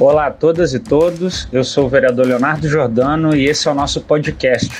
[0.00, 3.74] Olá a todas e todos, eu sou o vereador Leonardo Jordano e esse é o
[3.74, 4.70] nosso podcast.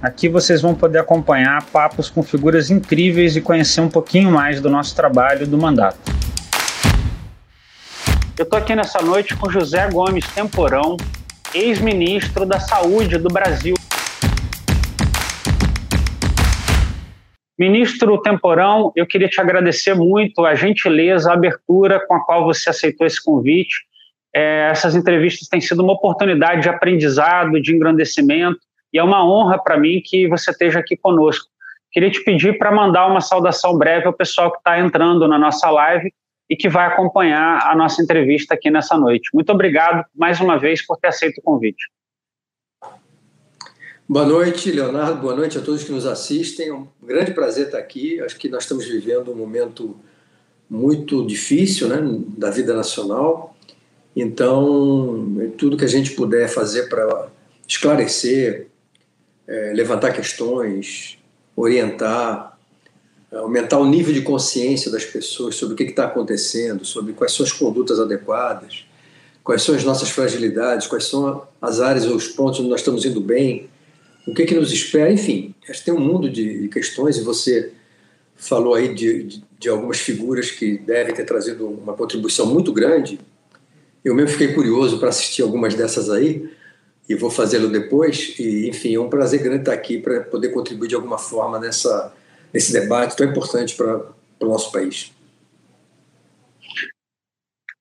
[0.00, 4.70] Aqui vocês vão poder acompanhar papos com figuras incríveis e conhecer um pouquinho mais do
[4.70, 5.98] nosso trabalho do mandato.
[8.38, 10.96] Eu estou aqui nessa noite com José Gomes Temporão,
[11.52, 13.74] ex-ministro da Saúde do Brasil.
[17.58, 22.70] Ministro Temporão, eu queria te agradecer muito a gentileza, a abertura com a qual você
[22.70, 23.84] aceitou esse convite.
[24.32, 28.60] É, essas entrevistas têm sido uma oportunidade de aprendizado, de engrandecimento,
[28.92, 31.46] e é uma honra para mim que você esteja aqui conosco.
[31.90, 35.68] Queria te pedir para mandar uma saudação breve ao pessoal que está entrando na nossa
[35.68, 36.12] live
[36.48, 39.30] e que vai acompanhar a nossa entrevista aqui nessa noite.
[39.34, 41.86] Muito obrigado mais uma vez por ter aceito o convite.
[44.10, 45.20] Boa noite, Leonardo.
[45.20, 46.68] Boa noite a todos que nos assistem.
[46.68, 48.18] É um grande prazer estar aqui.
[48.22, 50.00] Acho que nós estamos vivendo um momento
[50.68, 51.98] muito difícil né,
[52.38, 53.54] da vida nacional.
[54.16, 57.28] Então, tudo que a gente puder fazer para
[57.68, 58.68] esclarecer,
[59.46, 61.18] é, levantar questões,
[61.54, 62.58] orientar,
[63.30, 67.44] aumentar o nível de consciência das pessoas sobre o que está acontecendo, sobre quais são
[67.44, 68.86] as condutas adequadas,
[69.44, 73.04] quais são as nossas fragilidades, quais são as áreas ou os pontos onde nós estamos
[73.04, 73.68] indo bem
[74.28, 77.72] o que, que nos espera, enfim, acho que tem um mundo de questões e você
[78.36, 83.18] falou aí de, de, de, algumas figuras que devem ter trazido uma contribuição muito grande.
[84.04, 86.48] Eu mesmo fiquei curioso para assistir algumas dessas aí
[87.08, 88.38] e vou fazê-lo depois.
[88.38, 92.14] E, enfim, é um prazer grande estar aqui para poder contribuir de alguma forma nessa,
[92.52, 94.02] nesse debate tão importante para,
[94.40, 95.10] o nosso país.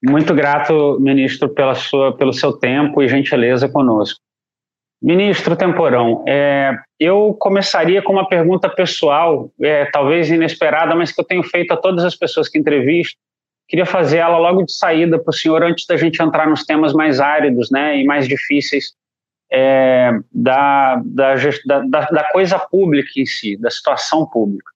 [0.01, 4.19] Muito grato, ministro, pela sua, pelo seu tempo e gentileza conosco.
[5.01, 11.25] Ministro Temporão, é, eu começaria com uma pergunta pessoal, é, talvez inesperada, mas que eu
[11.25, 13.15] tenho feito a todas as pessoas que entrevisto.
[13.67, 16.93] Queria fazer ela logo de saída para o senhor, antes da gente entrar nos temas
[16.93, 18.93] mais áridos né, e mais difíceis
[19.51, 21.35] é, da, da,
[21.85, 24.71] da, da coisa pública em si, da situação pública.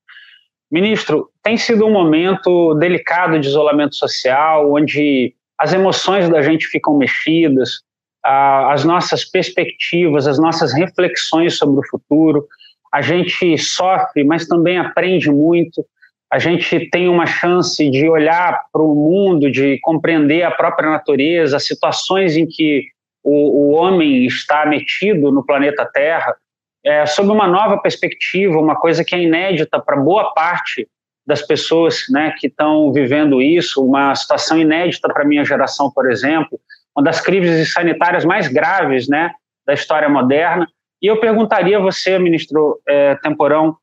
[0.72, 6.98] Ministro, tem sido um momento delicado de isolamento social, onde as emoções da gente ficam
[6.98, 7.82] mexidas,
[8.24, 12.48] as nossas perspectivas, as nossas reflexões sobre o futuro.
[12.94, 15.86] A gente sofre, mas também aprende muito.
[16.32, 21.58] A gente tem uma chance de olhar para o mundo, de compreender a própria natureza,
[21.58, 22.86] as situações em que
[23.24, 26.36] o, o homem está metido no planeta Terra,
[26.84, 30.88] é, sob uma nova perspectiva, uma coisa que é inédita para boa parte
[31.26, 36.10] das pessoas né, que estão vivendo isso, uma situação inédita para a minha geração, por
[36.10, 36.60] exemplo,
[36.96, 39.32] uma das crises sanitárias mais graves né,
[39.66, 40.68] da história moderna.
[41.02, 43.76] E eu perguntaria a você, ministro é, Temporão,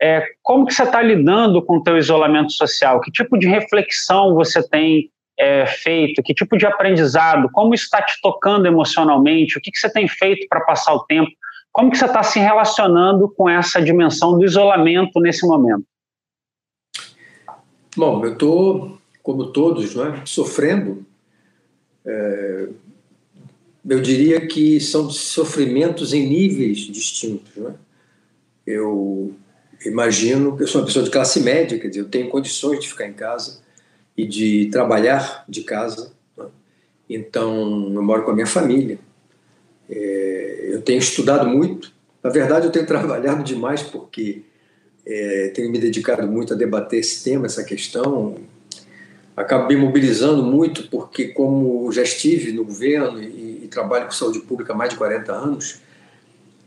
[0.00, 3.00] é, como que você está lidando com o teu isolamento social?
[3.00, 6.22] Que tipo de reflexão você tem é, feito?
[6.22, 7.48] Que tipo de aprendizado?
[7.52, 9.58] Como isso está te tocando emocionalmente?
[9.58, 11.30] O que, que você tem feito para passar o tempo?
[11.70, 15.84] Como que você está se relacionando com essa dimensão do isolamento nesse momento?
[17.96, 21.06] Bom, eu estou, como todos, é, sofrendo
[22.04, 22.68] é,
[23.88, 27.54] eu diria que são sofrimentos em níveis distintos.
[27.56, 27.74] Né?
[28.66, 29.34] Eu
[29.84, 32.88] imagino que eu sou uma pessoa de classe média, quer dizer, eu tenho condições de
[32.88, 33.60] ficar em casa
[34.16, 36.12] e de trabalhar de casa.
[36.36, 36.46] Né?
[37.10, 38.98] Então, eu moro com a minha família.
[39.90, 41.92] É, eu tenho estudado muito.
[42.22, 44.42] Na verdade, eu tenho trabalhado demais porque
[45.04, 48.36] é, tenho me dedicado muito a debater esse tema, essa questão
[49.36, 54.40] acabo me mobilizando muito, porque como já estive no governo e, e trabalho com saúde
[54.40, 55.80] pública há mais de 40 anos,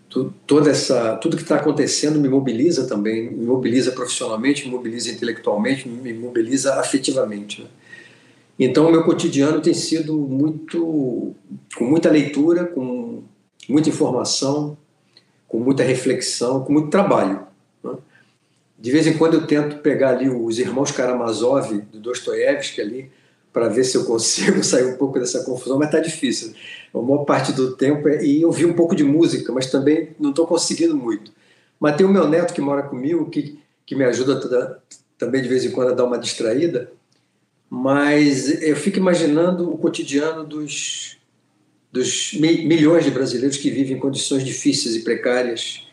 [0.09, 5.12] tu, toda essa, tudo que está acontecendo me mobiliza também, me mobiliza profissionalmente, me mobiliza
[5.12, 7.62] intelectualmente, me mobiliza afetivamente.
[7.62, 7.68] Né?
[8.58, 11.36] Então, o meu cotidiano tem sido muito,
[11.75, 13.24] com muita leitura, com
[13.68, 14.78] muita informação,
[15.48, 17.46] com muita reflexão, com muito trabalho.
[18.85, 23.12] De vez em quando eu tento pegar ali os irmãos Karamazov do Dostoiévski ali
[23.51, 26.54] para ver se eu consigo sair um pouco dessa confusão, mas está difícil.
[26.94, 30.30] A maior parte do tempo é e ouvir um pouco de música, mas também não
[30.30, 31.31] estou conseguindo muito.
[31.80, 33.57] Mas tem o meu neto que mora comigo, que,
[33.88, 34.80] que me ajuda toda,
[35.18, 36.92] também de vez em quando a dar uma distraída,
[37.68, 41.18] mas eu fico imaginando o cotidiano dos,
[41.92, 45.85] dos milhões de brasileiros que vivem em condições difíceis e precárias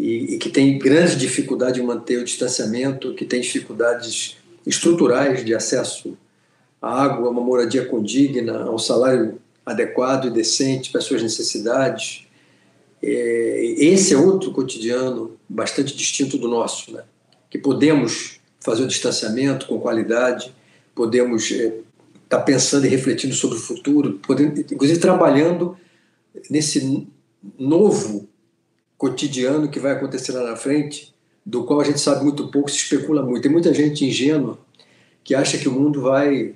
[0.00, 5.54] e, e que tem grande dificuldade em manter o distanciamento, que tem dificuldades estruturais de
[5.54, 6.16] acesso
[6.80, 11.22] à água, a uma moradia condigna, a um salário adequado e decente para as suas
[11.22, 12.26] necessidades.
[13.02, 17.02] É, esse é outro cotidiano bastante distinto do nosso, né?
[17.50, 20.54] que podemos fazer o distanciamento com qualidade,
[20.94, 21.74] podemos é,
[22.24, 25.76] está pensando e refletindo sobre o futuro, podendo, inclusive trabalhando
[26.48, 27.06] nesse
[27.58, 28.29] novo
[29.00, 31.14] cotidiano que vai acontecer lá na frente,
[31.44, 33.40] do qual a gente sabe muito pouco, se especula muito.
[33.40, 34.58] Tem muita gente ingênua
[35.24, 36.54] que acha que o mundo vai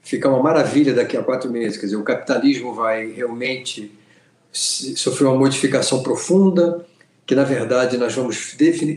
[0.00, 1.76] ficar uma maravilha daqui a quatro meses.
[1.76, 3.92] Quer dizer, o capitalismo vai realmente
[4.50, 6.86] sofrer uma modificação profunda,
[7.26, 8.56] que na verdade nós vamos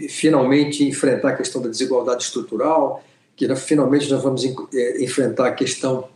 [0.10, 3.04] finalmente enfrentar a questão da desigualdade estrutural,
[3.36, 6.08] que finalmente nós vamos é, enfrentar a questão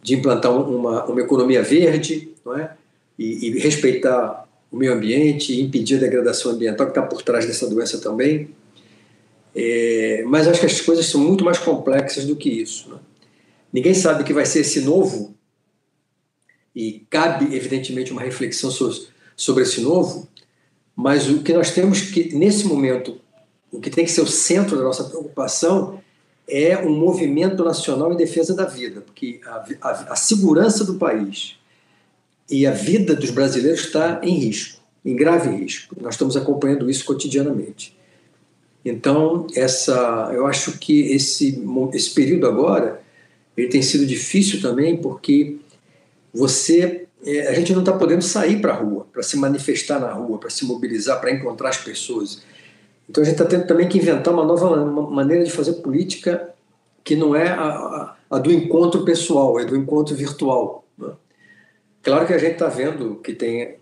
[0.00, 2.70] de implantar uma, uma economia verde, não é?
[3.18, 7.68] E, e respeitar o meio ambiente impedir a degradação ambiental, que está por trás dessa
[7.68, 8.50] doença também.
[9.54, 12.90] É, mas acho que as coisas são muito mais complexas do que isso.
[12.90, 12.96] Né?
[13.72, 15.34] Ninguém sabe o que vai ser esse novo,
[16.74, 18.70] e cabe, evidentemente, uma reflexão
[19.36, 20.28] sobre esse novo,
[20.96, 23.20] mas o que nós temos que, nesse momento,
[23.70, 26.02] o que tem que ser o centro da nossa preocupação
[26.48, 31.56] é um movimento nacional em defesa da vida, porque a, a, a segurança do país
[32.50, 35.96] e a vida dos brasileiros está em risco, em grave risco.
[36.00, 37.96] Nós estamos acompanhando isso cotidianamente.
[38.84, 41.64] Então, essa, eu acho que esse,
[41.94, 43.02] esse período agora
[43.56, 45.56] ele tem sido difícil também porque
[46.32, 50.12] você é, a gente não está podendo sair para a rua, para se manifestar na
[50.12, 52.42] rua, para se mobilizar, para encontrar as pessoas.
[53.08, 54.76] Então a gente está tendo também que inventar uma nova
[55.10, 56.50] maneira de fazer política
[57.02, 60.83] que não é a, a, a do encontro pessoal, é do encontro virtual.
[62.04, 63.76] Claro que a gente está vendo que tem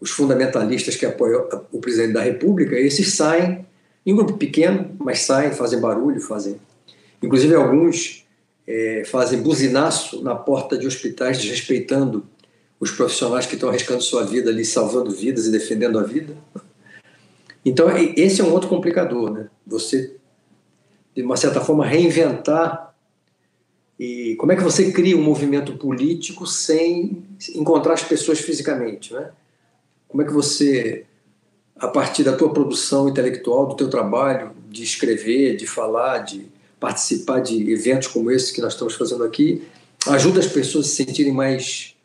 [0.00, 3.66] os fundamentalistas que apoiam o presidente da República, esses saem
[4.04, 6.60] em um grupo pequeno, mas saem, fazem barulho, fazem.
[7.20, 8.24] Inclusive alguns
[8.64, 12.24] é, fazem buzinaço na porta de hospitais, desrespeitando
[12.78, 16.36] os profissionais que estão arriscando sua vida ali, salvando vidas e defendendo a vida.
[17.64, 19.48] Então, esse é um outro complicador, né?
[19.66, 20.14] Você,
[21.12, 22.94] de uma certa forma, reinventar
[23.98, 29.30] e como é que você cria um movimento político sem encontrar as pessoas fisicamente, né?
[30.06, 31.06] Como é que você,
[31.76, 36.46] a partir da tua produção intelectual, do teu trabalho, de escrever, de falar, de
[36.78, 39.66] participar de eventos como esse que nós estamos fazendo aqui,
[40.06, 41.96] ajuda as pessoas a se sentirem mais,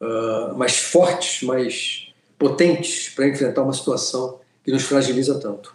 [0.00, 2.08] uh, mais fortes, mais
[2.38, 5.74] potentes para enfrentar uma situação que nos fragiliza tanto.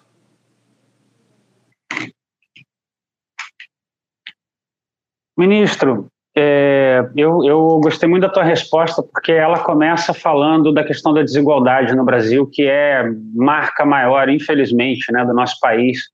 [5.38, 11.14] Ministro, é, eu, eu gostei muito da tua resposta, porque ela começa falando da questão
[11.14, 13.04] da desigualdade no Brasil, que é
[13.34, 16.10] marca maior, infelizmente, né, do nosso país.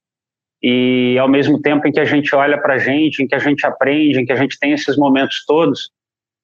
[0.62, 3.39] E ao mesmo tempo em que a gente olha para a gente, em que a
[3.39, 5.89] gente aprende, em que a gente tem esses momentos todos,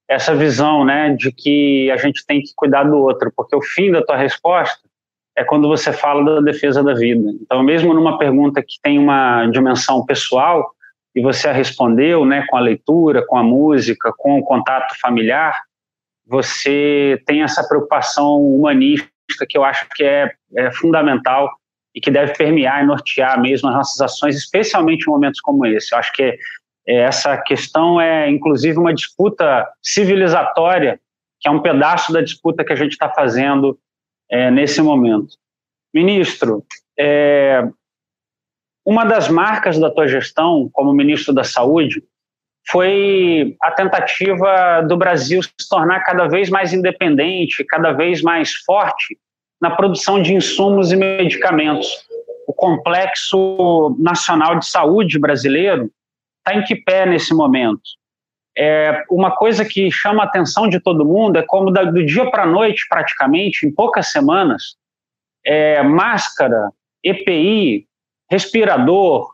[0.09, 3.91] essa visão né, de que a gente tem que cuidar do outro, porque o fim
[3.91, 4.79] da tua resposta
[5.35, 7.29] é quando você fala da defesa da vida.
[7.41, 10.71] Então, mesmo numa pergunta que tem uma dimensão pessoal,
[11.17, 15.59] e você a respondeu né, com a leitura, com a música, com o contato familiar,
[16.23, 19.09] você tem essa preocupação humanista
[19.49, 21.49] que eu acho que é, é fundamental
[21.95, 25.91] e que deve permear e nortear mesmo as nossas ações, especialmente em momentos como esse.
[25.91, 26.37] Eu acho que é,
[26.85, 30.99] essa questão é, inclusive, uma disputa civilizatória,
[31.39, 33.75] que é um pedaço da disputa que a gente está fazendo
[34.29, 35.29] é, nesse momento.
[35.91, 36.63] Ministro,
[36.95, 37.67] é,
[38.87, 42.01] uma das marcas da tua gestão como ministro da Saúde
[42.69, 49.19] foi a tentativa do Brasil se tornar cada vez mais independente, cada vez mais forte
[49.59, 51.89] na produção de insumos e medicamentos.
[52.47, 55.91] O complexo nacional de saúde brasileiro
[56.37, 57.81] está em que pé nesse momento?
[58.57, 62.43] É, uma coisa que chama a atenção de todo mundo é como do dia para
[62.43, 64.77] a noite, praticamente, em poucas semanas,
[65.45, 66.71] é, máscara,
[67.03, 67.86] EPI,
[68.29, 69.29] respirador,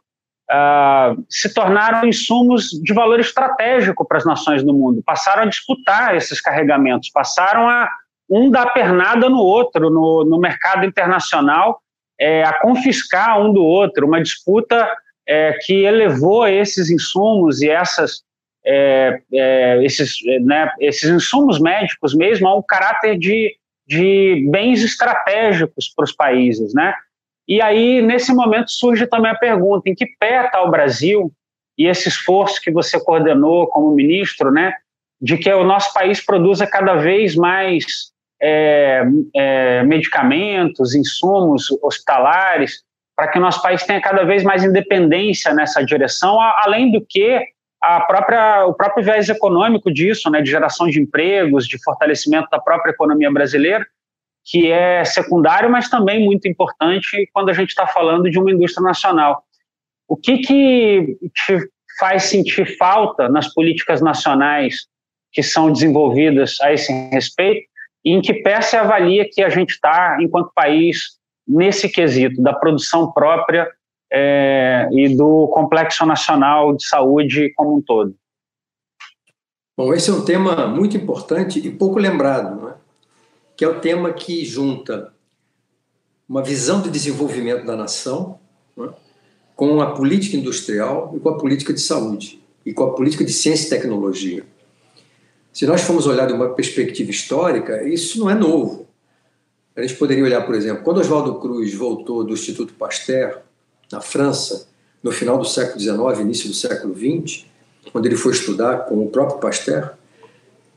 [0.50, 5.02] ah, se tornaram insumos de valor estratégico para as nações do mundo.
[5.06, 7.90] Passaram a disputar esses carregamentos, passaram a
[8.30, 11.82] um dar pernada no outro no, no mercado internacional,
[12.20, 14.88] é, a confiscar um do outro, uma disputa
[15.28, 18.24] é, que elevou esses insumos e essas,
[18.66, 23.56] é, é esses, né, esses insumos médicos mesmo a um caráter de,
[23.88, 26.94] de bens estratégicos para os países, né?
[27.48, 31.32] E aí, nesse momento, surge também a pergunta: em que pé está o Brasil
[31.78, 34.74] e esse esforço que você coordenou como ministro, né,
[35.22, 37.86] de que o nosso país produza cada vez mais
[38.42, 39.04] é,
[39.36, 42.84] é, medicamentos, insumos hospitalares,
[43.16, 47.42] para que o nosso país tenha cada vez mais independência nessa direção, além do que
[47.82, 52.60] a própria, o próprio viés econômico disso, né, de geração de empregos, de fortalecimento da
[52.60, 53.86] própria economia brasileira,
[54.46, 58.84] que é secundário, mas também muito importante quando a gente está falando de uma indústria
[58.84, 59.44] nacional.
[60.08, 64.88] O que, que te faz sentir falta nas políticas nacionais
[65.32, 67.68] que são desenvolvidas a esse respeito?
[68.04, 72.54] E em que pé se avalia que a gente está, enquanto país, nesse quesito da
[72.54, 73.70] produção própria
[74.12, 78.14] é, e do complexo nacional de saúde como um todo?
[79.76, 82.73] Bom, esse é um tema muito importante e pouco lembrado, não é?
[83.56, 85.14] Que é o tema que junta
[86.28, 88.40] uma visão de desenvolvimento da nação
[88.78, 88.90] é?
[89.56, 93.34] com a política industrial e com a política de saúde e com a política de
[93.34, 94.44] ciência e tecnologia.
[95.52, 98.88] Se nós formos olhar de uma perspectiva histórica, isso não é novo.
[99.76, 103.42] A gente poderia olhar, por exemplo, quando Oswaldo Cruz voltou do Instituto Pasteur,
[103.92, 104.68] na França,
[105.04, 107.46] no final do século XIX, início do século XX,
[107.92, 109.94] quando ele foi estudar com o próprio Pasteur,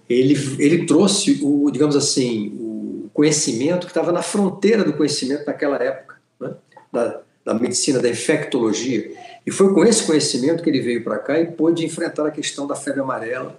[0.08, 2.52] ele, ele trouxe o, digamos assim,
[3.16, 6.54] conhecimento que estava na fronteira do conhecimento naquela época, né?
[6.92, 9.10] da, da medicina, da infectologia.
[9.46, 12.66] E foi com esse conhecimento que ele veio para cá e pôde enfrentar a questão
[12.66, 13.58] da febre amarela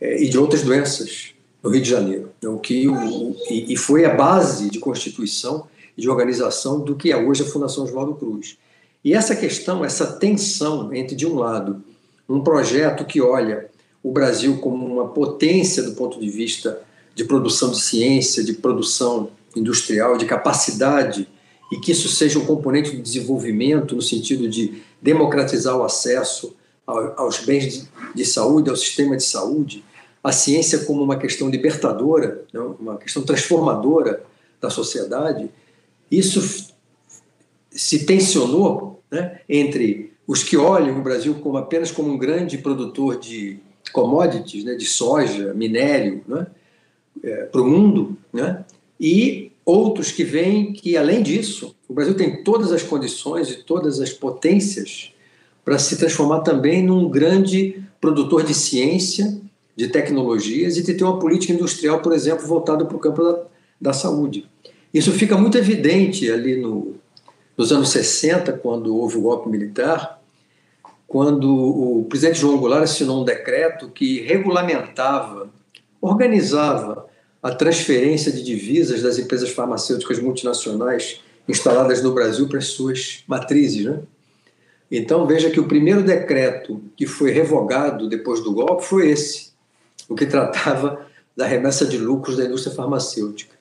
[0.00, 1.32] é, e de outras doenças
[1.62, 2.32] no Rio de Janeiro.
[2.42, 7.12] O que o, e, e foi a base de constituição e de organização do que
[7.12, 8.58] é hoje a Fundação Oswaldo Cruz.
[9.04, 11.84] E essa questão, essa tensão entre, de um lado,
[12.28, 13.70] um projeto que olha
[14.02, 16.82] o Brasil como uma potência do ponto de vista
[17.18, 21.28] de produção de ciência, de produção industrial, de capacidade,
[21.72, 26.54] e que isso seja um componente do desenvolvimento no sentido de democratizar o acesso
[26.86, 29.84] aos bens de saúde, ao sistema de saúde,
[30.22, 34.22] a ciência como uma questão libertadora, né, uma questão transformadora
[34.60, 35.50] da sociedade,
[36.08, 36.72] isso
[37.68, 43.18] se tensionou né, entre os que olham o Brasil como apenas como um grande produtor
[43.18, 43.58] de
[43.92, 46.46] commodities, né, de soja, minério, né,
[47.22, 48.64] é, para o mundo, né,
[49.00, 54.00] e outros que veem que, além disso, o Brasil tem todas as condições e todas
[54.00, 55.12] as potências
[55.64, 59.38] para se transformar também num grande produtor de ciência,
[59.76, 63.42] de tecnologias e de ter uma política industrial, por exemplo, voltada para o campo da,
[63.80, 64.48] da saúde.
[64.92, 66.94] Isso fica muito evidente ali no,
[67.56, 70.22] nos anos 60, quando houve o golpe militar,
[71.06, 75.50] quando o presidente João Goulart assinou um decreto que regulamentava,
[76.00, 77.06] organizava
[77.42, 83.84] a transferência de divisas das empresas farmacêuticas multinacionais instaladas no Brasil para as suas matrizes.
[83.84, 84.00] Né?
[84.90, 89.52] Então, veja que o primeiro decreto que foi revogado depois do golpe foi esse,
[90.08, 93.56] o que tratava da remessa de lucros da indústria farmacêutica.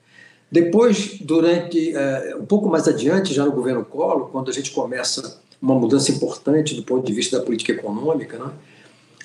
[0.52, 5.42] Depois, durante uh, um pouco mais adiante, já no governo Collor, quando a gente começa
[5.62, 8.52] uma mudança importante do ponto de vista da política econômica, né?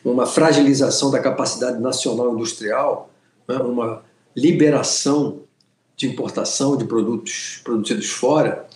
[0.04, 3.11] Uma fragilização da capacidade nacional industrial,
[3.49, 3.56] né?
[3.56, 4.02] uma
[4.37, 5.40] liberação
[5.97, 8.66] de importação de produtos produzidos fora.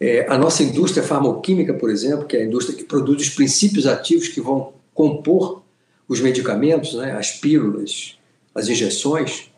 [0.00, 3.86] É, a nossa indústria farmacêutica, por exemplo, que é a indústria que produz os princípios
[3.86, 5.62] ativos que vão compor
[6.08, 7.12] os medicamentos, né?
[7.12, 8.18] as pílulas,
[8.54, 9.50] as injeções,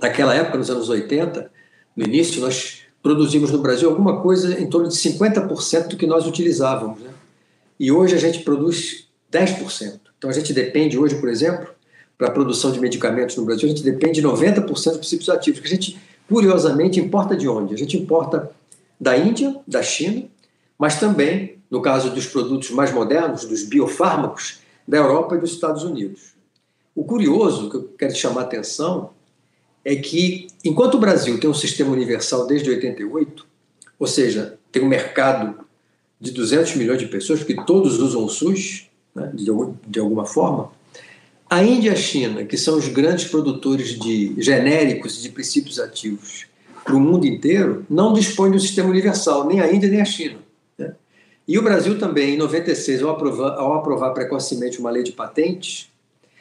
[0.00, 1.50] naquela época, nos anos 80,
[1.96, 6.26] no início, nós produzimos no Brasil alguma coisa em torno de 50% do que nós
[6.26, 7.00] utilizávamos.
[7.00, 7.10] Né?
[7.78, 10.11] E hoje a gente produz 10%.
[10.22, 11.66] Então a gente depende hoje, por exemplo,
[12.16, 15.58] para a produção de medicamentos no Brasil, a gente depende de 90% dos princípios ativos,
[15.58, 17.74] que a gente, curiosamente, importa de onde?
[17.74, 18.48] A gente importa
[19.00, 20.22] da Índia, da China,
[20.78, 25.82] mas também, no caso dos produtos mais modernos, dos biofármacos, da Europa e dos Estados
[25.82, 26.34] Unidos.
[26.94, 29.10] O curioso, que eu quero chamar a atenção,
[29.84, 33.44] é que, enquanto o Brasil tem um sistema universal desde 88,
[33.98, 35.64] ou seja, tem um mercado
[36.20, 39.50] de 200 milhões de pessoas, porque todos usam o SUS, né, de,
[39.86, 40.70] de alguma forma,
[41.48, 45.78] a Índia e a China, que são os grandes produtores de genéricos e de princípios
[45.78, 46.46] ativos
[46.84, 50.04] para o mundo inteiro, não dispõem de um sistema universal, nem a Índia nem a
[50.04, 50.38] China.
[50.78, 50.94] Né?
[51.46, 55.90] E o Brasil também, em 96, ao aprovar, ao aprovar precocemente uma lei de patentes,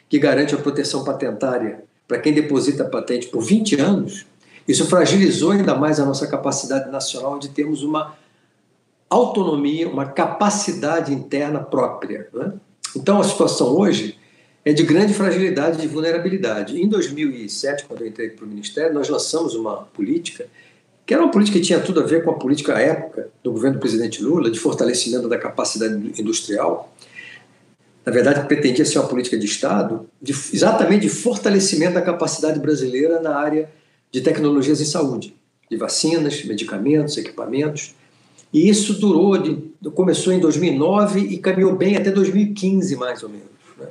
[0.07, 4.25] que garante a proteção patentária para quem deposita patente por 20 anos,
[4.67, 8.15] isso fragilizou ainda mais a nossa capacidade nacional de termos uma
[9.12, 12.27] autonomia, uma capacidade interna própria.
[12.34, 12.53] Né?
[12.96, 14.18] Então, a situação hoje
[14.63, 16.82] é de grande fragilidade e de vulnerabilidade.
[16.82, 20.48] Em 2007, quando eu entrei para o Ministério, nós lançamos uma política
[21.06, 23.51] que era uma política que tinha tudo a ver com a política à época do
[23.51, 26.94] governo do presidente Lula, de fortalecimento da capacidade industrial,
[28.06, 33.20] na verdade, pretendia ser uma política de Estado, de, exatamente de fortalecimento da capacidade brasileira
[33.20, 33.70] na área
[34.12, 35.36] de tecnologias em saúde,
[35.70, 37.94] de vacinas, medicamentos, equipamentos.
[38.53, 39.58] E isso durou, de,
[39.91, 43.48] começou em 2009 e caminhou bem até 2015, mais ou menos.
[43.77, 43.88] Né?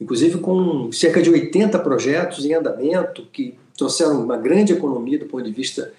[0.00, 5.44] Inclusive com cerca de 80 projetos em andamento que trouxeram uma grande economia do ponto
[5.44, 5.92] de vista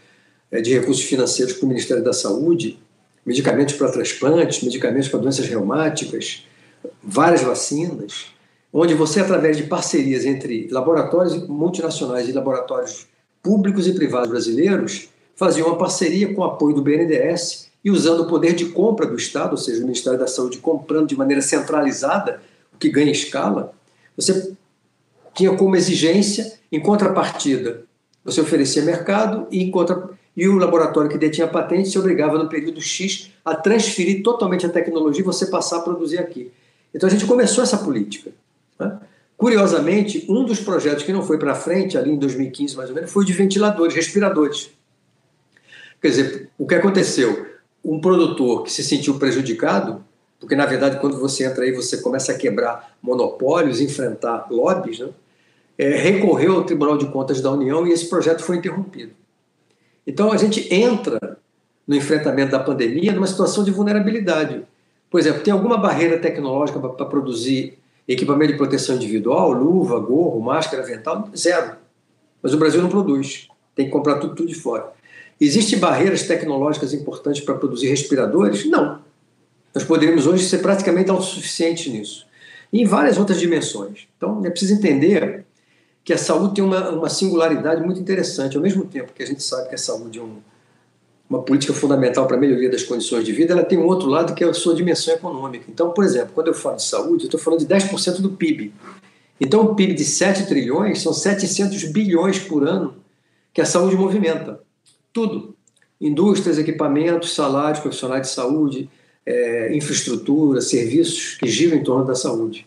[0.52, 2.78] é, de recursos financeiros para o Ministério da Saúde,
[3.26, 6.46] medicamentos para transplantes, medicamentos para doenças reumáticas,
[7.02, 8.26] várias vacinas,
[8.72, 13.08] onde você, através de parcerias entre laboratórios multinacionais e laboratórios
[13.42, 18.28] públicos e privados brasileiros, fazia uma parceria com o apoio do BNDES e usando o
[18.28, 22.42] poder de compra do Estado, ou seja, o Ministério da Saúde comprando de maneira centralizada,
[22.74, 23.74] o que ganha escala,
[24.16, 24.54] você
[25.34, 27.84] tinha como exigência, em contrapartida,
[28.24, 32.48] você oferecia mercado e, contra, e o laboratório que detinha a patente se obrigava no
[32.48, 36.52] período X a transferir totalmente a tecnologia e você passar a produzir aqui.
[36.94, 38.32] Então a gente começou essa política.
[38.80, 38.98] Né?
[39.36, 43.12] Curiosamente, um dos projetos que não foi para frente, ali em 2015 mais ou menos,
[43.12, 44.70] foi de ventiladores, respiradores.
[46.02, 47.53] Quer dizer, o que aconteceu?
[47.84, 50.04] Um produtor que se sentiu prejudicado,
[50.40, 55.10] porque na verdade quando você entra aí você começa a quebrar monopólios, enfrentar lobbies, né?
[55.78, 59.14] é, recorreu ao Tribunal de Contas da União e esse projeto foi interrompido.
[60.06, 61.38] Então a gente entra
[61.88, 64.64] no enfrentamento da pandemia numa situação de vulnerabilidade.
[65.10, 70.84] Por exemplo, tem alguma barreira tecnológica para produzir equipamento de proteção individual, luva, gorro, máscara,
[70.84, 71.30] vental?
[71.36, 71.74] Zero.
[72.42, 73.48] Mas o Brasil não produz.
[73.76, 74.92] Tem que comprar tudo, tudo de fora.
[75.40, 78.66] Existem barreiras tecnológicas importantes para produzir respiradores?
[78.66, 79.02] Não.
[79.74, 82.26] Nós poderíamos hoje ser praticamente autossuficientes nisso.
[82.72, 84.08] E em várias outras dimensões.
[84.18, 85.46] Então, é preciso entender
[86.04, 88.58] que a saúde tem uma, uma singularidade muito interessante.
[88.58, 90.38] Ao mesmo tempo que a gente sabe que a saúde é um,
[91.30, 94.36] uma política fundamental para a melhoria das condições de vida, ela tem um outro lado
[94.36, 95.66] que é a sua dimensão econômica.
[95.70, 98.74] Então, por exemplo, quando eu falo de saúde, eu estou falando de 10% do PIB.
[99.40, 102.96] Então, o PIB de 7 trilhões são 700 bilhões por ano
[103.54, 104.62] que a saúde movimenta.
[105.14, 105.56] Tudo.
[106.02, 108.90] Indústrias, equipamentos, salários, profissionais de saúde,
[109.26, 112.66] é, infraestrutura, serviços que giram em torno da saúde.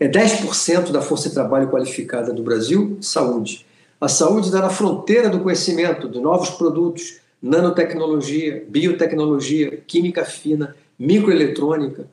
[0.00, 3.66] É 10% da força de trabalho qualificada do Brasil, saúde.
[4.00, 12.08] A saúde está na fronteira do conhecimento, de novos produtos, nanotecnologia, biotecnologia, química fina, microeletrônica.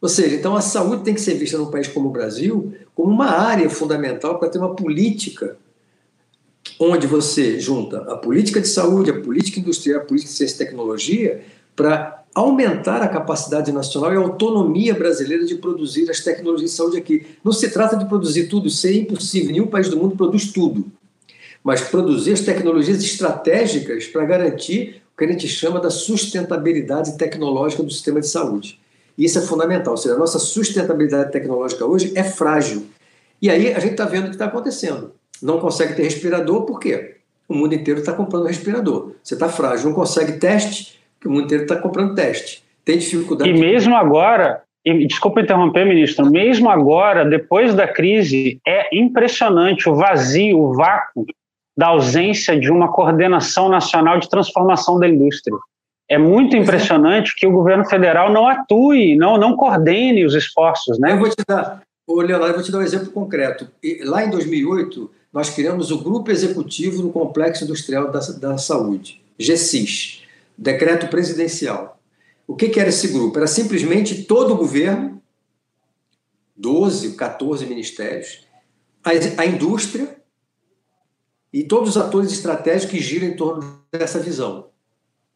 [0.00, 3.12] Ou seja, então a saúde tem que ser vista num país como o Brasil como
[3.12, 5.56] uma área fundamental para ter uma política
[6.80, 10.58] onde você junta a política de saúde, a política industrial, a política de ciência e
[10.58, 11.44] tecnologia
[11.76, 16.96] para aumentar a capacidade nacional e a autonomia brasileira de produzir as tecnologias de saúde
[16.96, 17.26] aqui.
[17.44, 20.86] Não se trata de produzir tudo, isso é impossível, nenhum país do mundo produz tudo.
[21.62, 27.82] Mas produzir as tecnologias estratégicas para garantir o que a gente chama da sustentabilidade tecnológica
[27.82, 28.80] do sistema de saúde.
[29.18, 32.86] E isso é fundamental, ou seja, a nossa sustentabilidade tecnológica hoje é frágil.
[33.42, 35.12] E aí a gente está vendo o que está acontecendo.
[35.42, 37.16] Não consegue ter respirador, por quê?
[37.48, 39.12] O mundo inteiro está comprando respirador.
[39.22, 42.62] Você está frágil, não consegue teste, que o mundo inteiro está comprando teste.
[42.84, 43.50] Tem dificuldade.
[43.50, 49.94] E mesmo agora, e, desculpa interromper, ministro, mesmo agora, depois da crise, é impressionante o
[49.94, 51.26] vazio, o vácuo
[51.76, 55.56] da ausência de uma coordenação nacional de transformação da indústria.
[56.08, 60.98] É muito impressionante que o governo federal não atue, não, não coordene os esforços.
[60.98, 61.12] Né?
[61.12, 63.68] Eu vou te dar, ô Leonardo, eu vou te dar um exemplo concreto.
[64.04, 70.20] Lá em 2008, nós criamos o Grupo Executivo do Complexo Industrial da, da Saúde, GSIS
[70.60, 71.98] decreto presidencial.
[72.46, 73.38] O que, que era esse grupo?
[73.38, 75.22] Era simplesmente todo o governo,
[76.54, 78.46] 12, 14 ministérios,
[79.02, 80.20] a, a indústria
[81.50, 84.68] e todos os atores estratégicos que giram em torno dessa visão.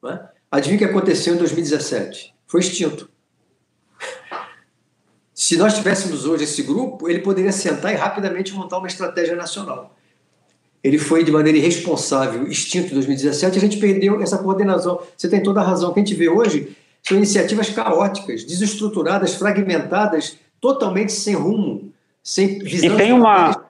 [0.04, 0.28] É?
[0.50, 2.34] Adivinha o que aconteceu em 2017?
[2.46, 3.08] Foi extinto.
[5.44, 9.94] Se nós tivéssemos hoje esse grupo, ele poderia sentar e rapidamente montar uma estratégia nacional
[10.84, 15.00] ele foi de maneira irresponsável extinto em 2017, a gente perdeu essa coordenação.
[15.16, 15.90] Você tem toda a razão.
[15.90, 21.90] O que a gente vê hoje são iniciativas caóticas, desestruturadas, fragmentadas, totalmente sem rumo,
[22.22, 22.94] sem visão.
[22.94, 23.64] E tem uma.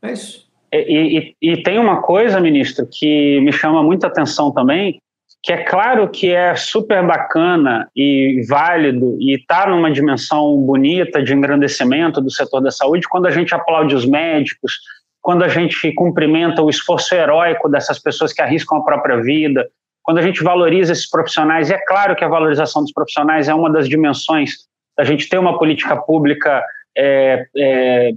[0.00, 0.48] É isso.
[0.72, 5.02] E, e, e, tem uma coisa, ministro, que me chama muita atenção também,
[5.42, 11.32] que é claro que é super bacana e válido e está numa dimensão bonita de
[11.32, 14.78] engrandecimento do setor da saúde quando a gente aplaude os médicos,
[15.20, 19.66] quando a gente cumprimenta o esforço heróico dessas pessoas que arriscam a própria vida,
[20.02, 23.54] quando a gente valoriza esses profissionais, e é claro que a valorização dos profissionais é
[23.54, 26.62] uma das dimensões da gente ter uma política pública
[26.96, 28.10] é, é,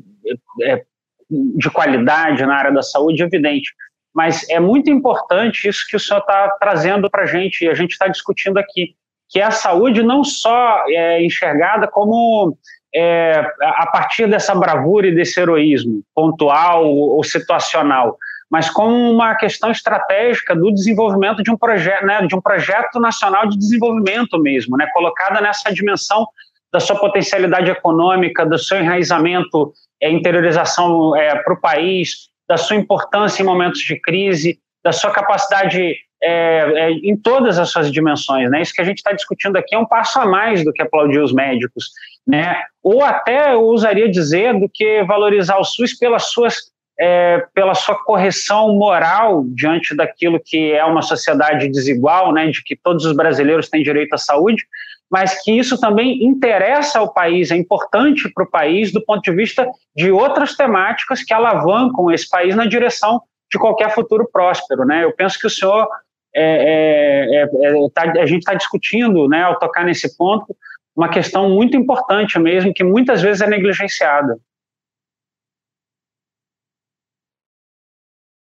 [0.63, 0.83] é,
[1.29, 3.71] de qualidade na área da saúde, evidente.
[4.13, 7.73] Mas é muito importante isso que o senhor está trazendo para a gente, e a
[7.73, 8.95] gente está discutindo aqui,
[9.29, 12.55] que é a saúde não só é enxergada como
[12.93, 18.17] é, a partir dessa bravura e desse heroísmo pontual ou situacional,
[18.51, 23.47] mas como uma questão estratégica do desenvolvimento de um projeto, né, de um projeto nacional
[23.47, 26.27] de desenvolvimento mesmo, né, colocada nessa dimensão
[26.71, 32.75] da sua potencialidade econômica, do seu enraizamento, é, interiorização é, para o país, da sua
[32.75, 36.29] importância em momentos de crise, da sua capacidade é,
[36.75, 38.49] é, em todas as suas dimensões.
[38.49, 38.61] Né?
[38.61, 41.19] Isso que a gente está discutindo aqui é um passo a mais do que aplaudir
[41.19, 41.89] os médicos,
[42.25, 42.63] né?
[42.81, 46.55] ou até eu usaria dizer do que valorizar o SUS pelas suas,
[46.99, 52.47] é, pela sua correção moral diante daquilo que é uma sociedade desigual, né?
[52.47, 54.65] de que todos os brasileiros têm direito à saúde,
[55.13, 59.31] mas que isso também interessa ao país, é importante para o país do ponto de
[59.31, 63.21] vista de outras temáticas que alavancam esse país na direção
[63.51, 64.83] de qualquer futuro próspero.
[64.85, 65.03] Né?
[65.03, 65.87] Eu penso que o senhor
[66.35, 70.57] é, é, é, tá, a gente está discutindo, né, ao tocar nesse ponto,
[70.95, 74.39] uma questão muito importante mesmo, que muitas vezes é negligenciada.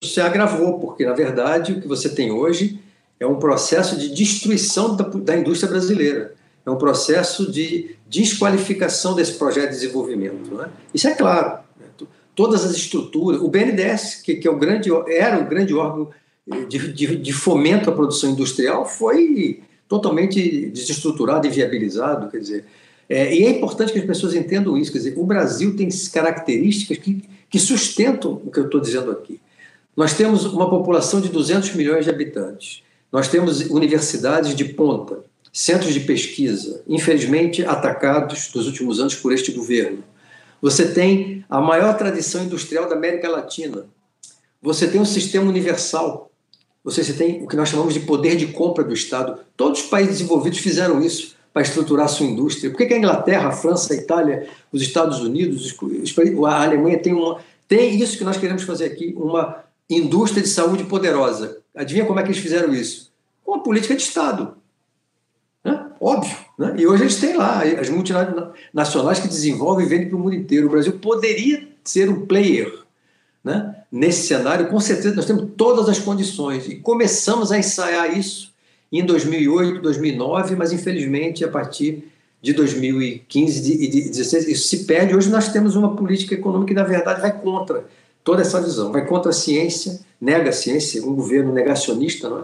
[0.04, 2.82] Você agravou, porque, na verdade, o que você tem hoje
[3.19, 6.34] é um processo de destruição da, da indústria brasileira.
[6.65, 10.56] É um processo de desqualificação desse projeto de desenvolvimento.
[10.56, 10.69] Né?
[10.93, 11.60] Isso é claro.
[11.80, 12.08] Né?
[12.34, 16.10] Todas as estruturas, o BNDES, que, que é o grande, era o grande órgão
[16.67, 22.65] de, de, de fomento à produção industrial foi totalmente desestruturado e viabilizado, quer dizer,
[23.08, 26.97] é, e é importante que as pessoas entendam isso, quer dizer, o Brasil tem características
[26.97, 29.39] que, que sustentam o que eu estou dizendo aqui.
[29.95, 35.23] Nós temos uma população de 200 milhões de habitantes, nós temos universidades de ponta,
[35.58, 40.04] centros de pesquisa, infelizmente atacados nos últimos anos por este governo.
[40.62, 43.86] Você tem a maior tradição industrial da América Latina.
[44.62, 46.32] Você tem um sistema universal
[46.86, 49.39] você tem o que nós chamamos de poder de compra do Estado.
[49.58, 52.70] Todos os países desenvolvidos fizeram isso para estruturar sua indústria.
[52.70, 55.76] Por que a Inglaterra, a França, a Itália, os Estados Unidos,
[56.46, 60.84] a Alemanha tem, uma, tem isso que nós queremos fazer aqui, uma indústria de saúde
[60.84, 61.58] poderosa.
[61.76, 63.12] Adivinha como é que eles fizeram isso?
[63.44, 64.56] Com a política de Estado.
[65.65, 65.88] Né?
[65.99, 66.38] Óbvio.
[66.58, 66.75] Né?
[66.78, 70.67] E hoje eles têm lá as multinacionais que desenvolvem e vendem para o mundo inteiro.
[70.67, 72.86] O Brasil poderia ser um player
[73.45, 73.75] né?
[73.91, 78.51] nesse cenário, com certeza nós temos todas as condições e começamos a ensaiar isso
[78.91, 85.15] em 2008, 2009, mas infelizmente a partir de 2015 e 2016 isso se perde.
[85.15, 87.86] Hoje nós temos uma política econômica que na verdade vai contra
[88.23, 92.43] toda essa visão, vai contra a ciência, nega a ciência, um governo negacionista, não é?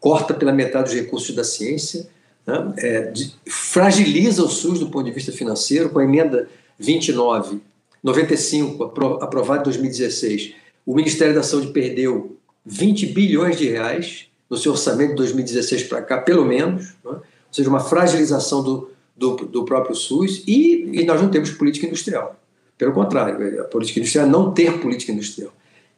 [0.00, 2.08] corta pela metade os recursos da ciência,
[2.48, 2.72] né?
[2.78, 7.60] é, de, fragiliza o SUS do ponto de vista financeiro com a emenda 29
[8.02, 8.84] 95,
[9.20, 10.54] aprovado em 2016,
[10.86, 16.02] o Ministério da Saúde perdeu 20 bilhões de reais no seu orçamento de 2016 para
[16.02, 17.10] cá, pelo menos, né?
[17.10, 21.86] ou seja, uma fragilização do, do, do próprio SUS, e, e, nós não temos política
[21.86, 22.36] industrial.
[22.78, 25.52] Pelo contrário, a política industrial é não ter política industrial.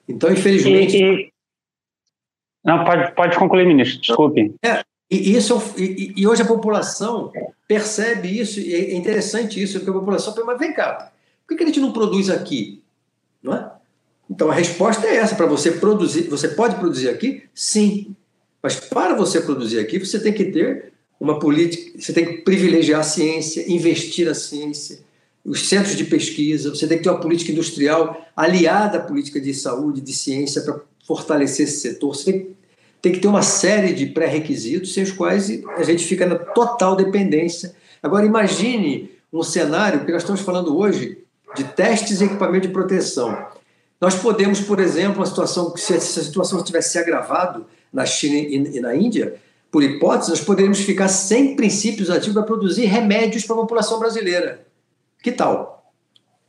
[0.09, 0.97] Então, infelizmente.
[0.97, 1.31] E, e...
[2.65, 4.55] Não, pode, pode concluir, ministro, desculpe.
[4.65, 7.33] É, e, isso, e, e, hoje a população
[7.66, 11.12] percebe isso, e é interessante isso, porque a população mas vem cá,
[11.46, 12.81] por que a gente não produz aqui?
[13.42, 13.73] Não é?
[14.31, 17.42] Então a resposta é essa: para você produzir, você pode produzir aqui?
[17.53, 18.14] Sim.
[18.62, 23.01] Mas para você produzir aqui, você tem que ter uma política, você tem que privilegiar
[23.01, 25.01] a ciência, investir na ciência,
[25.44, 29.53] os centros de pesquisa, você tem que ter uma política industrial aliada à política de
[29.53, 32.14] saúde, de ciência, para fortalecer esse setor.
[32.14, 32.57] Você tem,
[33.01, 36.97] tem que ter uma série de pré-requisitos sem os quais a gente fica na total
[36.97, 37.75] dependência.
[38.03, 41.19] Agora, imagine um cenário que nós estamos falando hoje
[41.55, 43.47] de testes e equipamento de proteção.
[44.01, 48.81] Nós podemos, por exemplo, uma situação se essa situação tivesse se agravado na China e
[48.81, 49.37] na Índia,
[49.71, 54.67] por hipótese, nós poderíamos ficar sem princípios ativos para produzir remédios para a população brasileira.
[55.23, 55.93] Que tal?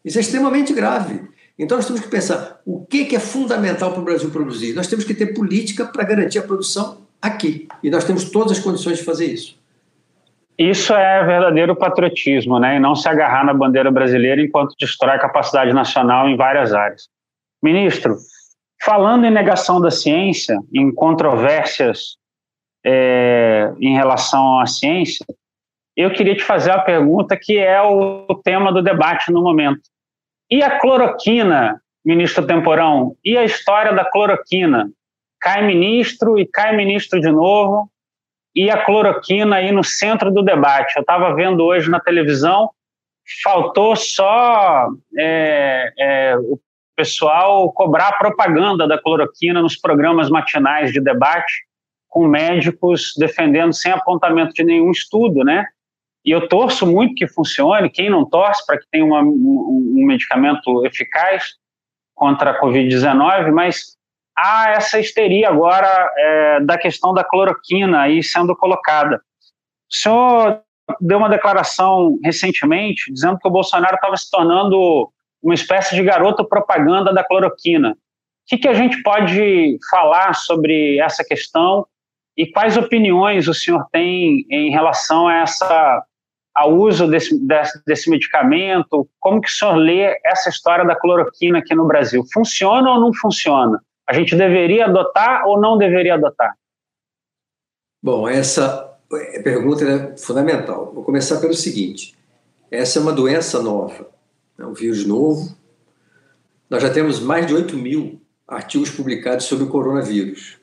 [0.04, 1.22] Isso é extremamente grave.
[1.58, 4.74] Então nós temos que pensar o que é fundamental para o Brasil produzir.
[4.74, 7.68] Nós temos que ter política para garantir a produção aqui.
[7.84, 9.60] E nós temos todas as condições de fazer isso.
[10.58, 12.76] Isso é verdadeiro patriotismo, né?
[12.76, 17.10] E não se agarrar na bandeira brasileira enquanto destrói a capacidade nacional em várias áreas.
[17.64, 18.18] Ministro,
[18.84, 22.18] falando em negação da ciência, em controvérsias
[22.86, 25.26] é, em relação à ciência,
[25.96, 29.82] eu queria te fazer a pergunta que é o tema do debate no momento.
[30.52, 33.16] E a cloroquina, ministro Temporão?
[33.24, 34.92] E a história da cloroquina?
[35.40, 37.90] Cai ministro e cai ministro de novo
[38.54, 40.98] e a cloroquina aí no centro do debate.
[40.98, 42.70] Eu estava vendo hoje na televisão,
[43.42, 46.60] faltou só é, é, o
[46.98, 51.66] pessoal cobrar propaganda da cloroquina nos programas matinais de debate,
[52.10, 55.66] com médicos defendendo sem apontamento de nenhum estudo, né?
[56.24, 57.90] E eu torço muito que funcione.
[57.90, 61.56] Quem não torce para que tenha uma, um, um medicamento eficaz
[62.14, 63.98] contra a Covid-19, mas
[64.38, 69.18] há essa histeria agora é, da questão da cloroquina aí sendo colocada.
[69.92, 70.62] O senhor
[71.00, 76.46] deu uma declaração recentemente dizendo que o Bolsonaro estava se tornando uma espécie de garoto
[76.46, 77.92] propaganda da cloroquina.
[77.92, 77.96] O
[78.48, 81.86] que, que a gente pode falar sobre essa questão
[82.38, 86.04] e quais opiniões o senhor tem em relação a essa
[86.54, 89.08] ao uso desse, desse, desse, medicamento?
[89.20, 92.24] Como que o senhor lê essa história da cloroquina aqui no Brasil?
[92.34, 93.82] Funciona ou não funciona?
[94.08, 96.54] A gente deveria adotar ou não deveria adotar?
[98.04, 98.98] Bom, essa
[99.44, 100.92] pergunta é fundamental.
[100.94, 102.16] Vou começar pelo seguinte:
[102.70, 104.10] essa é uma doença nova,
[104.58, 105.56] é um vírus novo.
[106.70, 110.58] Nós já temos mais de 8 mil artigos publicados sobre o coronavírus.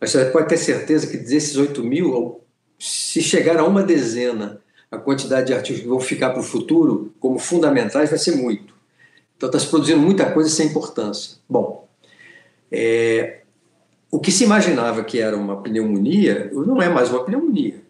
[0.00, 2.40] Mas você pode ter certeza que desses 8 mil,
[2.78, 7.12] se chegar a uma dezena, a quantidade de artigos que vão ficar para o futuro
[7.20, 8.74] como fundamentais vai ser muito.
[9.36, 11.36] Então está se produzindo muita coisa sem importância.
[11.48, 11.86] Bom,
[12.72, 13.40] é,
[14.10, 17.82] o que se imaginava que era uma pneumonia não é mais uma pneumonia.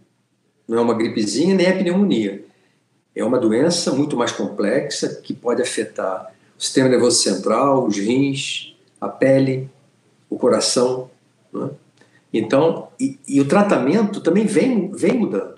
[0.66, 2.44] Não é uma gripezinha nem é pneumonia.
[3.14, 8.76] É uma doença muito mais complexa que pode afetar o sistema nervoso central, os rins,
[9.00, 9.70] a pele,
[10.28, 11.10] o coração.
[11.52, 11.70] Né?
[12.32, 15.57] Então, e, e, o tratamento também vem, vem mudando.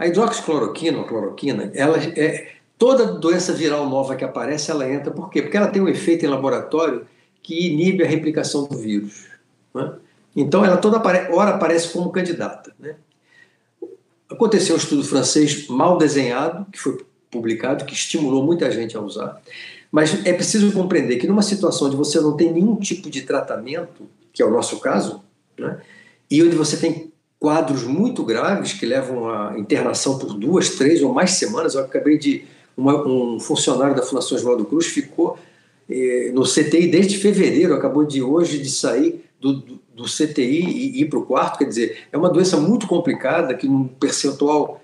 [0.00, 5.10] A hidroxicloroquina, ou cloroquina, ela é toda doença viral nova que aparece, ela entra.
[5.10, 5.42] Por quê?
[5.42, 7.06] Porque ela tem um efeito em laboratório
[7.42, 9.26] que inibe a replicação do vírus.
[9.74, 9.92] Né?
[10.34, 12.72] Então, ela toda hora aparece como candidata.
[12.78, 12.94] Né?
[14.30, 19.38] Aconteceu um estudo francês mal desenhado, que foi publicado, que estimulou muita gente a usar.
[19.92, 24.08] Mas é preciso compreender que numa situação onde você não tem nenhum tipo de tratamento,
[24.32, 25.22] que é o nosso caso,
[25.58, 25.78] né?
[26.30, 27.09] e onde você tem
[27.40, 32.18] quadros muito graves que levam à internação por duas, três ou mais semanas, eu acabei
[32.18, 32.44] de.
[32.76, 35.36] Uma, um funcionário da Fundação Oswaldo Cruz ficou
[35.88, 41.02] eh, no CTI desde fevereiro, acabou de hoje de sair do, do, do CTI e
[41.02, 44.80] ir para o quarto, quer dizer, é uma doença muito complicada que num percentual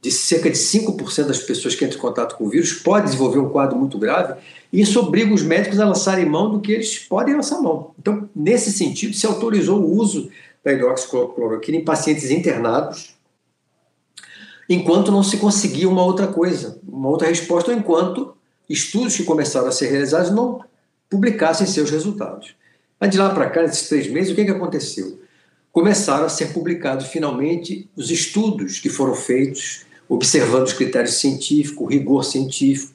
[0.00, 3.40] de cerca de 5% das pessoas que entram em contato com o vírus pode desenvolver
[3.40, 4.34] um quadro muito grave,
[4.72, 7.90] e isso obriga os médicos a lançarem mão do que eles podem lançar mão.
[7.98, 10.30] Então, nesse sentido, se autorizou o uso
[10.66, 13.14] da hidroxicloroquina em pacientes internados,
[14.68, 18.36] enquanto não se conseguia uma outra coisa, uma outra resposta, ou enquanto
[18.68, 20.60] estudos que começaram a ser realizados não
[21.08, 22.56] publicassem seus resultados.
[22.98, 25.20] Mas de lá para cá, nesses três meses, o que, que aconteceu?
[25.70, 31.88] Começaram a ser publicados finalmente os estudos que foram feitos, observando os critérios científicos, o
[31.88, 32.92] rigor científico,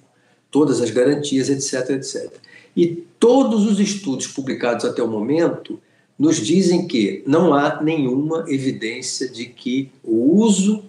[0.50, 2.34] todas as garantias, etc, etc.
[2.76, 5.80] E todos os estudos publicados até o momento
[6.22, 10.84] nos dizem que não há nenhuma evidência de que o uso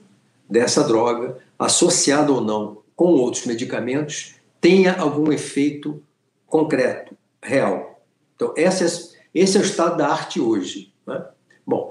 [0.47, 6.03] dessa droga, associado ou não com outros medicamentos, tenha algum efeito
[6.47, 8.03] concreto, real.
[8.37, 10.92] Então, esse é, esse é o estado da arte hoje.
[11.07, 11.25] Né?
[11.66, 11.90] Bom,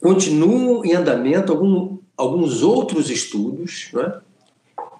[0.00, 4.20] continuam em andamento algum, alguns outros estudos, né?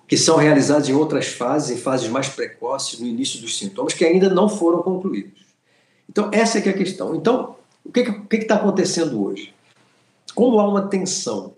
[0.07, 4.05] que são realizados em outras fases, em fases mais precoces, no início dos sintomas, que
[4.05, 5.46] ainda não foram concluídos.
[6.09, 7.15] Então, essa é, que é a questão.
[7.15, 8.01] Então, o que
[8.33, 9.55] está acontecendo hoje?
[10.35, 11.55] Como há uma tensão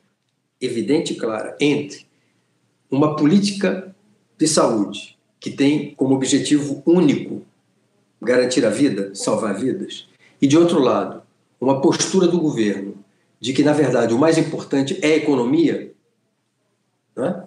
[0.60, 2.06] evidente e clara entre
[2.90, 3.94] uma política
[4.36, 7.42] de saúde que tem como objetivo único
[8.20, 10.08] garantir a vida, salvar vidas,
[10.40, 11.22] e de outro lado,
[11.60, 12.96] uma postura do governo
[13.40, 15.92] de que, na verdade, o mais importante é a economia,
[17.14, 17.44] né?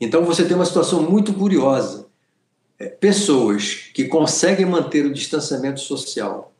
[0.00, 2.06] então você tem uma situação muito curiosa.
[2.84, 6.52] É, pessoas que conseguem manter o distanciamento social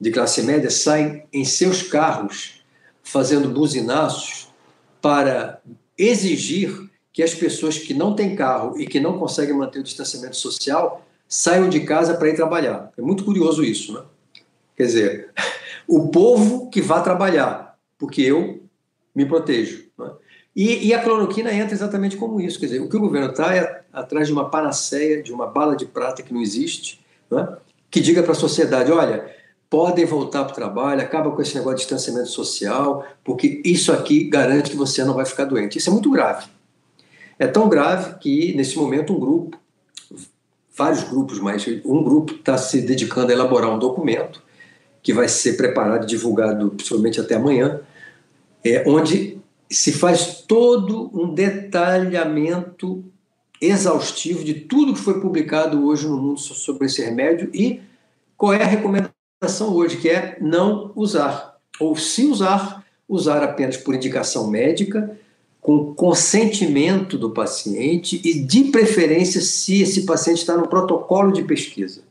[0.00, 2.64] de classe média saem em seus carros
[3.04, 4.48] fazendo buzinaços
[5.00, 5.60] para
[5.96, 10.36] exigir que as pessoas que não têm carro e que não conseguem manter o distanciamento
[10.36, 12.92] social saiam de casa para ir trabalhar.
[12.98, 14.02] É muito curioso isso, né?
[14.76, 15.30] Quer dizer,
[15.86, 18.62] o povo que vá trabalhar, porque eu
[19.14, 19.87] me protejo.
[20.58, 22.58] E, e, a cloroquina entra exatamente como isso.
[22.58, 25.76] Quer dizer, o que o governo está é atrás de uma panaceia, de uma bala
[25.76, 27.56] de prata que não existe, né?
[27.88, 29.24] que diga para a sociedade: olha,
[29.70, 34.24] podem voltar para o trabalho, acaba com esse negócio de distanciamento social, porque isso aqui
[34.24, 35.78] garante que você não vai ficar doente.
[35.78, 36.46] Isso é muito grave.
[37.38, 39.56] É tão grave que, nesse momento, um grupo
[40.76, 44.42] vários grupos, mas um grupo está se dedicando a elaborar um documento
[45.04, 47.80] que vai ser preparado e divulgado possivelmente até amanhã,
[48.64, 49.37] é, onde
[49.70, 53.04] se faz todo um detalhamento
[53.60, 57.80] exaustivo de tudo que foi publicado hoje no mundo sobre esse remédio e
[58.36, 63.94] qual é a recomendação hoje, que é não usar, ou se usar, usar apenas por
[63.94, 65.18] indicação médica,
[65.60, 72.02] com consentimento do paciente e, de preferência, se esse paciente está no protocolo de pesquisa.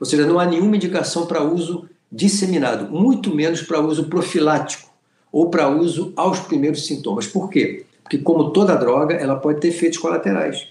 [0.00, 4.91] Ou seja, não há nenhuma indicação para uso disseminado, muito menos para uso profilático
[5.32, 7.26] ou para uso aos primeiros sintomas.
[7.26, 7.86] Por quê?
[8.02, 10.68] Porque, como toda droga, ela pode ter efeitos colaterais.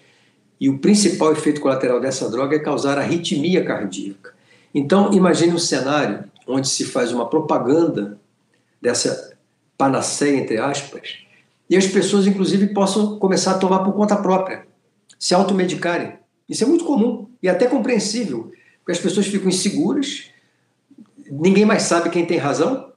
[0.60, 4.34] E o principal efeito colateral dessa droga é causar arritmia cardíaca.
[4.74, 8.20] Então, imagine um cenário onde se faz uma propaganda
[8.80, 9.36] dessa
[9.78, 11.18] panaceia, entre aspas,
[11.68, 14.68] e as pessoas, inclusive, possam começar a tomar por conta própria,
[15.18, 16.14] se automedicarem.
[16.48, 20.30] Isso é muito comum e até compreensível, porque as pessoas ficam inseguras,
[21.32, 22.91] ninguém mais sabe quem tem razão,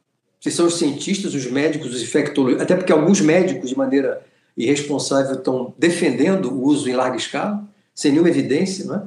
[0.44, 4.22] se são os cientistas, os médicos, os infectologistas, até porque alguns médicos, de maneira
[4.54, 9.02] irresponsável, estão defendendo o uso em larga escala, sem nenhuma evidência, não é?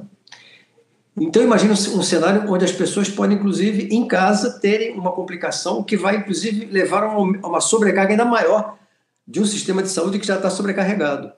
[1.16, 5.96] Então, imagina um cenário onde as pessoas podem, inclusive, em casa, terem uma complicação que
[5.96, 8.76] vai, inclusive, levar a uma sobrecarga ainda maior
[9.24, 11.30] de um sistema de saúde que já está sobrecarregado.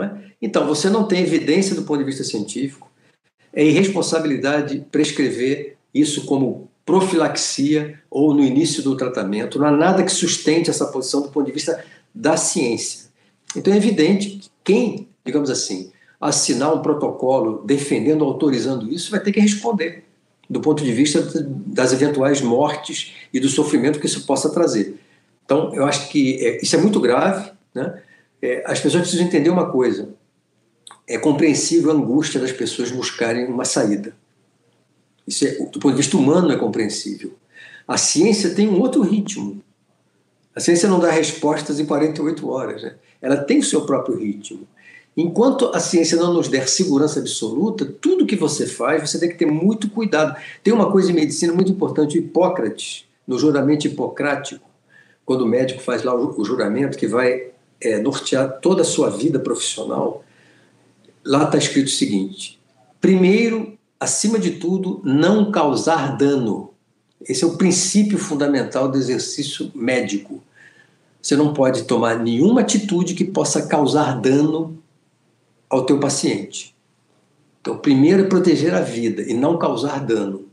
[0.00, 0.10] É?
[0.40, 2.88] Então, você não tem evidência do ponto de vista científico,
[3.52, 10.10] é irresponsabilidade prescrever isso como profilaxia ou no início do tratamento, não há nada que
[10.10, 13.10] sustente essa posição do ponto de vista da ciência.
[13.54, 19.32] Então, é evidente que quem, digamos assim, assinar um protocolo defendendo, autorizando isso, vai ter
[19.32, 20.04] que responder
[20.48, 21.20] do ponto de vista
[21.66, 24.98] das eventuais mortes e do sofrimento que isso possa trazer.
[25.44, 27.50] Então, eu acho que é, isso é muito grave.
[27.74, 28.00] Né?
[28.40, 30.08] É, as pessoas precisam entender uma coisa:
[31.06, 34.16] é compreensível a angústia das pessoas buscarem uma saída.
[35.28, 37.34] Isso é, do ponto de vista humano, é compreensível.
[37.86, 39.62] A ciência tem um outro ritmo.
[40.56, 42.82] A ciência não dá respostas em 48 horas.
[42.82, 42.94] Né?
[43.20, 44.66] Ela tem o seu próprio ritmo.
[45.14, 49.36] Enquanto a ciência não nos der segurança absoluta, tudo que você faz, você tem que
[49.36, 50.34] ter muito cuidado.
[50.64, 54.66] Tem uma coisa em medicina muito importante, o Hipócrates, no juramento hipocrático,
[55.26, 59.38] quando o médico faz lá o juramento que vai é, nortear toda a sua vida
[59.38, 60.24] profissional,
[61.22, 62.58] lá está escrito o seguinte:
[62.98, 66.74] primeiro, acima de tudo, não causar dano.
[67.26, 70.42] Esse é o princípio fundamental do exercício médico.
[71.20, 74.78] Você não pode tomar nenhuma atitude que possa causar dano
[75.68, 76.74] ao teu paciente.
[77.60, 80.46] Então, primeiro é proteger a vida e não causar dano.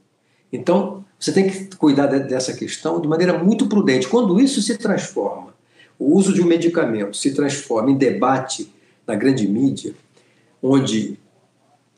[0.52, 4.08] Então, você tem que cuidar dessa questão de maneira muito prudente.
[4.08, 5.54] Quando isso se transforma,
[5.98, 8.74] o uso de um medicamento se transforma em debate
[9.08, 9.94] na grande mídia,
[10.62, 11.18] onde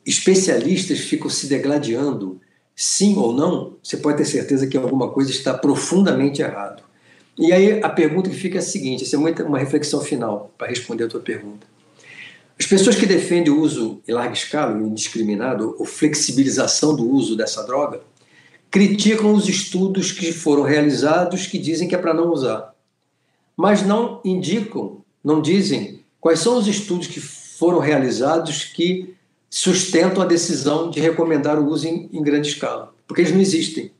[0.08, 2.40] especialistas ficam se degladiando,
[2.74, 6.82] sim ou não, você pode ter certeza que alguma coisa está profundamente errado.
[7.38, 10.68] E aí a pergunta que fica é a seguinte: essa é uma reflexão final para
[10.68, 11.66] responder a tua pergunta.
[12.58, 17.62] As pessoas que defendem o uso em larga escala, indiscriminado, ou flexibilização do uso dessa
[17.62, 18.00] droga,
[18.70, 22.74] criticam os estudos que foram realizados que dizem que é para não usar,
[23.56, 29.14] mas não indicam, não dizem quais são os estudos que foram realizados que
[29.50, 33.92] sustentam a decisão de recomendar o uso em, em grande escala, porque eles não existem.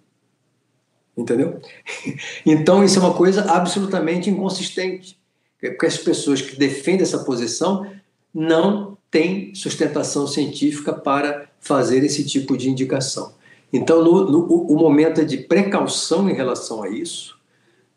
[1.16, 1.61] Entendeu?
[2.46, 5.18] Então, isso é uma coisa absolutamente inconsistente.
[5.61, 7.90] Porque as pessoas que defendem essa posição
[8.32, 13.34] não tem sustentação científica para fazer esse tipo de indicação.
[13.72, 17.38] Então, no, no, o momento é de precaução em relação a isso,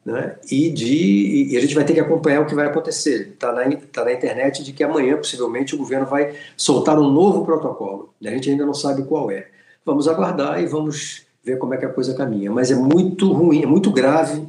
[0.06, 0.36] né?
[0.50, 3.34] e, de, e a gente vai ter que acompanhar o que vai acontecer.
[3.34, 7.46] Está na, tá na internet de que amanhã, possivelmente, o governo vai soltar um novo
[7.46, 8.14] protocolo.
[8.24, 9.48] A gente ainda não sabe qual é.
[9.86, 12.52] Vamos aguardar e vamos ver como é que a coisa caminha.
[12.52, 14.48] Mas é muito ruim, é muito grave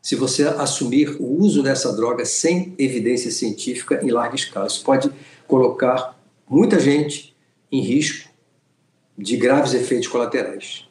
[0.00, 4.66] se você assumir o uso dessa droga sem evidência científica em larga escala.
[4.66, 5.10] Isso pode
[5.46, 6.16] colocar
[6.48, 7.36] muita gente
[7.70, 8.28] em risco
[9.16, 10.87] de graves efeitos colaterais.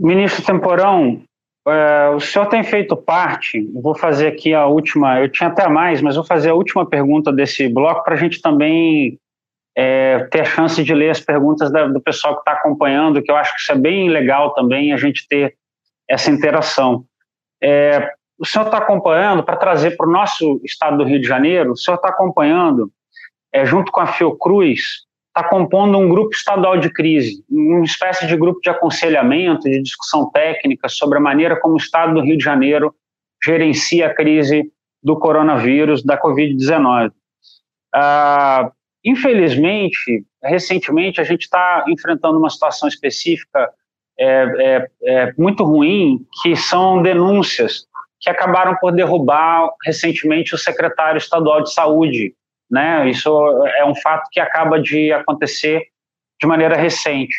[0.00, 1.22] Ministro Temporão,
[1.68, 6.00] é, o senhor tem feito parte, vou fazer aqui a última, eu tinha até mais,
[6.00, 9.18] mas vou fazer a última pergunta desse bloco para a gente também
[9.76, 13.30] é, ter a chance de ler as perguntas da, do pessoal que está acompanhando, que
[13.30, 15.54] eu acho que isso é bem legal também, a gente ter
[16.08, 17.04] essa interação.
[17.62, 21.72] É, o senhor está acompanhando, para trazer para o nosso estado do Rio de Janeiro,
[21.72, 22.90] o senhor está acompanhando,
[23.64, 25.04] junto com a Fiocruz,
[25.36, 30.30] está compondo um grupo estadual de crise, uma espécie de grupo de aconselhamento, de discussão
[30.30, 32.94] técnica sobre a maneira como o estado do Rio de Janeiro
[33.42, 34.70] gerencia a crise
[35.02, 37.12] do coronavírus, da Covid-19.
[37.94, 38.70] Ah,
[39.04, 43.70] Infelizmente, recentemente, a gente está enfrentando uma situação específica
[44.18, 47.86] é, é, é, muito ruim, que são denúncias
[48.20, 52.34] que acabaram por derrubar recentemente o secretário estadual de saúde.
[52.70, 53.10] Né?
[53.10, 53.30] Isso
[53.78, 55.88] é um fato que acaba de acontecer
[56.40, 57.34] de maneira recente.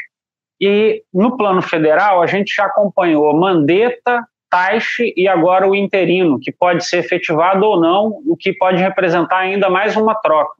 [0.59, 6.51] E no plano federal, a gente já acompanhou Mandetta, Taixe e agora o interino, que
[6.51, 10.53] pode ser efetivado ou não, o que pode representar ainda mais uma troca.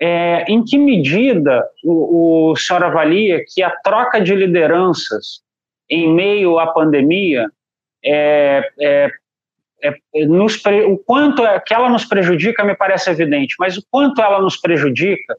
[0.00, 5.42] É, em que medida o, o senhor avalia que a troca de lideranças
[5.90, 7.48] em meio à pandemia
[8.04, 9.10] é, é,
[9.82, 14.20] é, nos, o quanto é, que ela nos prejudica me parece evidente, mas o quanto
[14.20, 15.36] ela nos prejudica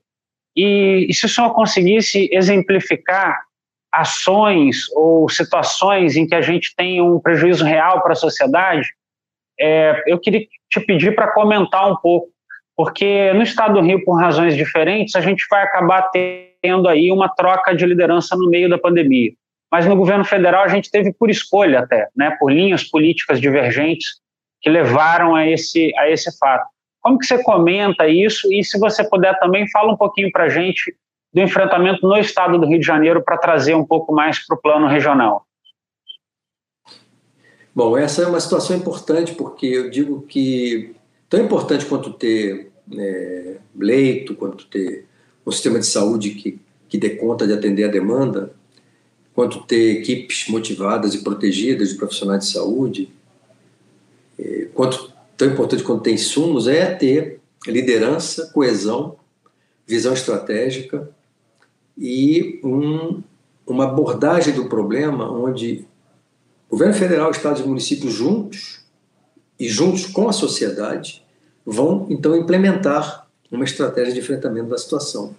[0.56, 3.44] e, e se o senhor conseguisse exemplificar
[3.92, 8.88] ações ou situações em que a gente tem um prejuízo real para a sociedade,
[9.60, 12.30] é, eu queria te pedir para comentar um pouco,
[12.76, 16.10] porque no estado do Rio, por razões diferentes, a gente vai acabar
[16.62, 19.32] tendo aí uma troca de liderança no meio da pandemia.
[19.72, 24.20] Mas no governo federal a gente teve por escolha até, né, por linhas políticas divergentes
[24.62, 26.68] que levaram a esse, a esse fato.
[27.02, 28.52] Como que você comenta isso?
[28.52, 30.96] E se você puder também, fala um pouquinho para a gente
[31.34, 34.62] do enfrentamento no estado do Rio de Janeiro para trazer um pouco mais para o
[34.62, 35.46] plano regional.
[37.74, 40.94] Bom, essa é uma situação importante porque eu digo que
[41.30, 45.06] tão importante quanto ter é, leito, quanto ter
[45.46, 48.54] um sistema de saúde que, que dê conta de atender a demanda,
[49.34, 53.10] quanto ter equipes motivadas e protegidas de profissionais de saúde,
[54.74, 59.16] quanto tão importante quanto ter insumos é ter liderança, coesão,
[59.88, 61.10] visão estratégica
[61.98, 63.22] e um,
[63.66, 65.86] uma abordagem do problema onde
[66.70, 68.82] o governo federal, estados e municípios juntos
[69.60, 71.26] e juntos com a sociedade
[71.66, 75.36] vão então implementar uma estratégia de enfrentamento da situação.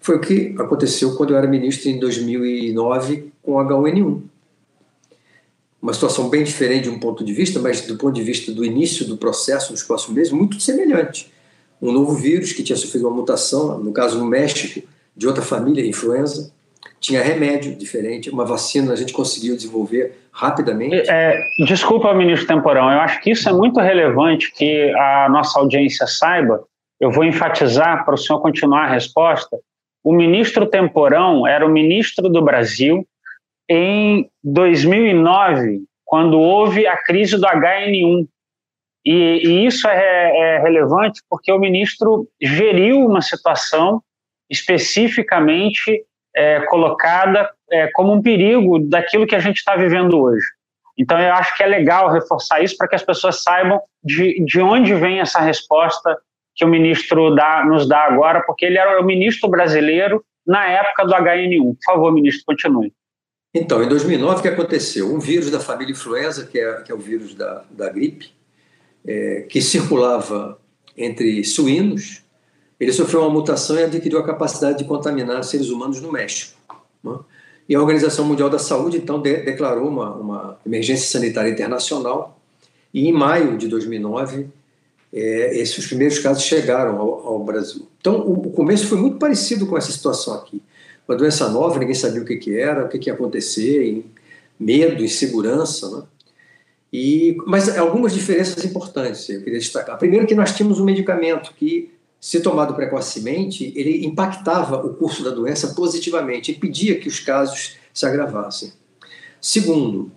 [0.00, 4.22] Foi o que aconteceu quando eu era ministro em 2009 com o H1N1.
[5.86, 8.64] Uma situação bem diferente de um ponto de vista, mas do ponto de vista do
[8.64, 11.32] início do processo nos próximos meses, muito semelhante.
[11.80, 14.84] Um novo vírus que tinha sofrido uma mutação, no caso no México,
[15.16, 16.52] de outra família, influenza,
[16.98, 21.08] tinha remédio diferente, uma vacina a gente conseguiu desenvolver rapidamente.
[21.08, 26.04] É, desculpa, ministro Temporão, eu acho que isso é muito relevante que a nossa audiência
[26.08, 26.64] saiba.
[26.98, 29.56] Eu vou enfatizar para o senhor continuar a resposta.
[30.02, 33.06] O ministro Temporão era o ministro do Brasil
[33.68, 38.26] em 2009, quando houve a crise do HN1.
[39.04, 39.12] E,
[39.44, 44.02] e isso é, é relevante porque o ministro geriu uma situação
[44.50, 46.04] especificamente
[46.34, 50.44] é, colocada é, como um perigo daquilo que a gente está vivendo hoje.
[50.98, 54.60] Então, eu acho que é legal reforçar isso para que as pessoas saibam de, de
[54.60, 56.16] onde vem essa resposta
[56.54, 61.04] que o ministro dá, nos dá agora, porque ele era o ministro brasileiro na época
[61.04, 61.74] do HN1.
[61.74, 62.92] Por favor, ministro, continue.
[63.58, 65.14] Então, em 2009, o que aconteceu?
[65.14, 68.30] Um vírus da família influenza, que é, que é o vírus da, da gripe,
[69.06, 70.60] é, que circulava
[70.94, 72.22] entre suínos,
[72.78, 76.60] ele sofreu uma mutação e adquiriu a capacidade de contaminar seres humanos no México.
[77.02, 77.18] Né?
[77.66, 82.38] E a Organização Mundial da Saúde, então, de, declarou uma, uma, emergência sanitária internacional.
[82.92, 84.48] E em maio de 2009,
[85.10, 87.88] é, esses primeiros casos chegaram ao, ao Brasil.
[87.98, 90.62] Então, o, o, começo foi muito parecido com essa situação aqui.
[91.08, 94.04] Uma doença nova, ninguém sabia o que, que era, o que, que ia acontecer,
[94.58, 95.88] medo, insegurança.
[95.90, 96.02] Né?
[96.92, 99.98] E, mas algumas diferenças importantes eu queria destacar.
[99.98, 101.90] Primeiro, que nós tínhamos um medicamento que
[102.20, 108.04] se tomado precocemente, ele impactava o curso da doença positivamente, impedia que os casos se
[108.04, 108.72] agravassem.
[109.40, 110.10] Segundo,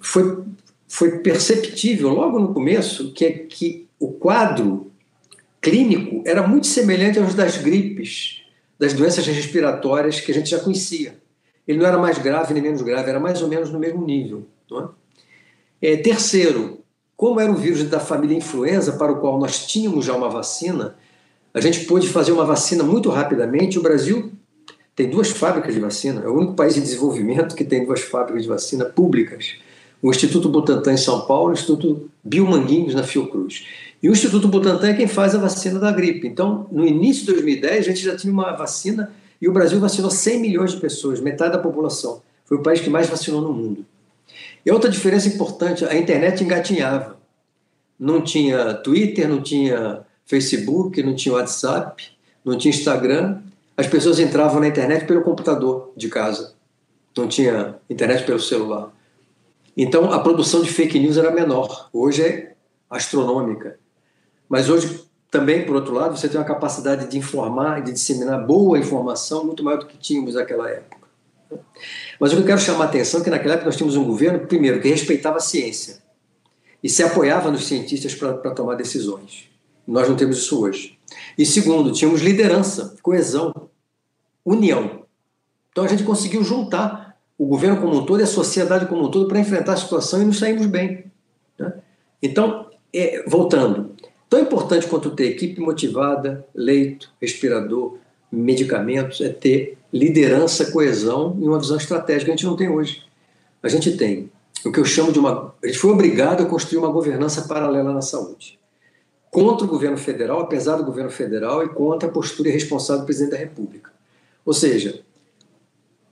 [0.00, 0.44] foi,
[0.86, 4.92] foi perceptível logo no começo que, que o quadro
[5.62, 8.43] clínico era muito semelhante aos das gripes,
[8.78, 11.18] das doenças respiratórias que a gente já conhecia.
[11.66, 14.46] Ele não era mais grave nem menos grave, era mais ou menos no mesmo nível.
[15.80, 15.92] É?
[15.92, 16.80] É, terceiro,
[17.16, 20.96] como era um vírus da família influenza, para o qual nós tínhamos já uma vacina,
[21.52, 23.78] a gente pôde fazer uma vacina muito rapidamente.
[23.78, 24.32] O Brasil
[24.94, 28.42] tem duas fábricas de vacina, é o único país em desenvolvimento que tem duas fábricas
[28.42, 29.56] de vacina públicas.
[30.02, 33.64] O Instituto Butantan em São Paulo o Instituto Biomanguinhos na Fiocruz.
[34.04, 36.28] E o Instituto Butantan é quem faz a vacina da gripe.
[36.28, 40.10] Então, no início de 2010, a gente já tinha uma vacina e o Brasil vacinou
[40.10, 42.20] 100 milhões de pessoas, metade da população.
[42.44, 43.82] Foi o país que mais vacinou no mundo.
[44.62, 47.16] E outra diferença importante, a internet engatinhava.
[47.98, 52.10] Não tinha Twitter, não tinha Facebook, não tinha WhatsApp,
[52.44, 53.40] não tinha Instagram.
[53.74, 56.52] As pessoas entravam na internet pelo computador de casa,
[57.16, 58.92] não tinha internet pelo celular.
[59.74, 61.88] Então a produção de fake news era menor.
[61.90, 62.54] Hoje é
[62.90, 63.82] astronômica.
[64.54, 68.78] Mas hoje também, por outro lado, você tem uma capacidade de informar, de disseminar boa
[68.78, 71.08] informação muito maior do que tínhamos naquela época.
[72.20, 74.04] Mas o que eu quero chamar a atenção é que naquela época nós tínhamos um
[74.04, 76.04] governo, primeiro, que respeitava a ciência
[76.80, 79.48] e se apoiava nos cientistas para tomar decisões.
[79.84, 81.00] Nós não temos isso hoje.
[81.36, 83.52] E segundo, tínhamos liderança, coesão,
[84.44, 85.04] união.
[85.72, 89.10] Então a gente conseguiu juntar o governo como um todo e a sociedade como um
[89.10, 91.10] todo para enfrentar a situação e nos saímos bem.
[91.58, 91.72] Né?
[92.22, 93.96] Então, é, voltando,
[94.34, 97.98] tão importante quanto ter equipe motivada, leito, respirador,
[98.32, 102.32] medicamentos, é ter liderança, coesão e uma visão estratégica.
[102.32, 103.04] A gente não tem hoje.
[103.62, 104.28] A gente tem
[104.64, 105.54] o que eu chamo de uma.
[105.62, 108.58] A gente foi obrigado a construir uma governança paralela na saúde
[109.30, 113.32] contra o governo federal, apesar do governo federal, e contra a postura irresponsável do presidente
[113.32, 113.92] da República.
[114.44, 115.00] Ou seja,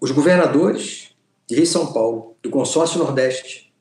[0.01, 1.11] os governadores
[1.49, 3.73] de Rio e São Paulo, do Consórcio Nordeste,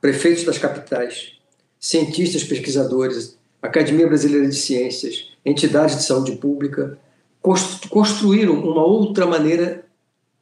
[0.00, 1.36] prefeitos das capitais,
[1.78, 3.35] cientistas, pesquisadores,
[3.66, 6.98] Academia Brasileira de Ciências, entidades de saúde pública,
[7.90, 9.84] construíram uma outra maneira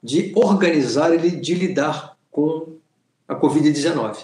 [0.02, 2.74] de organizar e de lidar com
[3.28, 4.16] a Covid-19.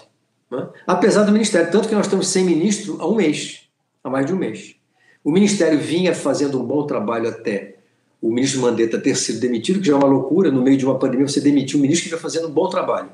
[0.49, 0.67] Né?
[0.85, 3.67] Apesar do Ministério, tanto que nós estamos sem ministro há um mês,
[4.03, 4.75] há mais de um mês.
[5.23, 7.75] O Ministério vinha fazendo um bom trabalho até
[8.21, 10.99] o ministro Mandetta ter sido demitido, que já é uma loucura, no meio de uma
[10.99, 13.09] pandemia você demitir um ministro que está fazendo um bom trabalho.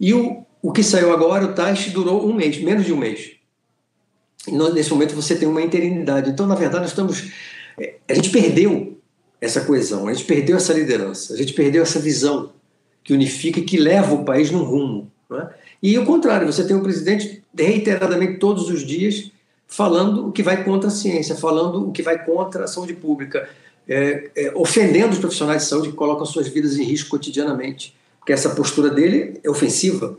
[0.00, 3.32] E o, o que saiu agora, o TAS, durou um mês, menos de um mês.
[4.50, 6.30] Nesse momento você tem uma interinidade.
[6.30, 7.30] Então, na verdade, nós estamos.
[7.78, 8.98] É, a gente perdeu
[9.40, 12.52] essa coesão, a gente perdeu essa liderança, a gente perdeu essa visão
[13.04, 15.10] que unifica e que leva o país num rumo.
[15.32, 15.48] É?
[15.82, 19.30] E o contrário, você tem um presidente reiteradamente todos os dias
[19.68, 23.48] falando o que vai contra a ciência, falando o que vai contra a saúde pública,
[23.86, 28.32] é, é, ofendendo os profissionais de saúde que colocam suas vidas em risco cotidianamente, porque
[28.32, 30.18] essa postura dele é ofensiva.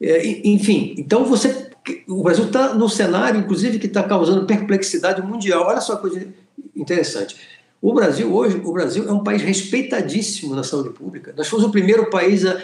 [0.00, 1.67] É, enfim, então você,
[2.08, 5.66] o Brasil está no cenário, inclusive, que está causando perplexidade mundial.
[5.66, 6.26] Olha só a coisa
[6.74, 7.36] interessante.
[7.80, 11.32] O Brasil hoje, o Brasil é um país respeitadíssimo na saúde pública.
[11.36, 12.60] Nós fomos o primeiro país a,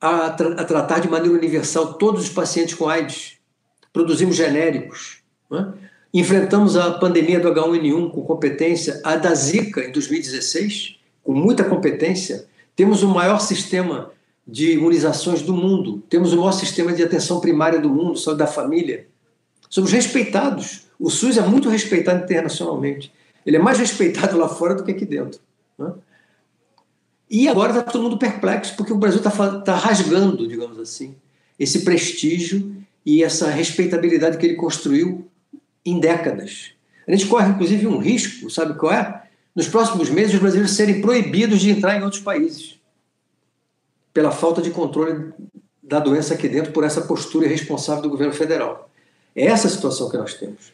[0.00, 3.38] a, a tratar de maneira universal todos os pacientes com AIDS.
[3.92, 5.22] Produzimos genéricos.
[5.50, 5.72] Né?
[6.12, 12.46] Enfrentamos a pandemia do H1N1 com competência, a da Zika em 2016, com muita competência.
[12.76, 14.10] Temos o maior sistema
[14.50, 18.48] de imunizações do mundo, temos o maior sistema de atenção primária do mundo, saúde da
[18.48, 19.06] família.
[19.68, 20.86] Somos respeitados.
[20.98, 23.12] O SUS é muito respeitado internacionalmente.
[23.46, 25.40] Ele é mais respeitado lá fora do que aqui dentro.
[25.78, 25.92] Né?
[27.30, 31.14] E agora está todo mundo perplexo, porque o Brasil está tá rasgando, digamos assim,
[31.56, 32.74] esse prestígio
[33.06, 35.28] e essa respeitabilidade que ele construiu
[35.86, 36.72] em décadas.
[37.06, 39.22] A gente corre, inclusive, um risco, sabe qual é?
[39.54, 42.69] Nos próximos meses, os brasileiros serem proibidos de entrar em outros países
[44.12, 45.32] pela falta de controle
[45.82, 48.88] da doença aqui dentro, por essa postura irresponsável do governo federal.
[49.34, 50.72] É essa a situação que nós temos.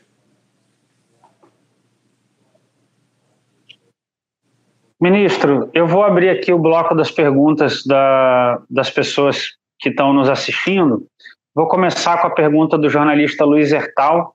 [5.00, 10.28] Ministro, eu vou abrir aqui o bloco das perguntas da, das pessoas que estão nos
[10.28, 11.06] assistindo.
[11.54, 14.34] Vou começar com a pergunta do jornalista Luiz Hertal,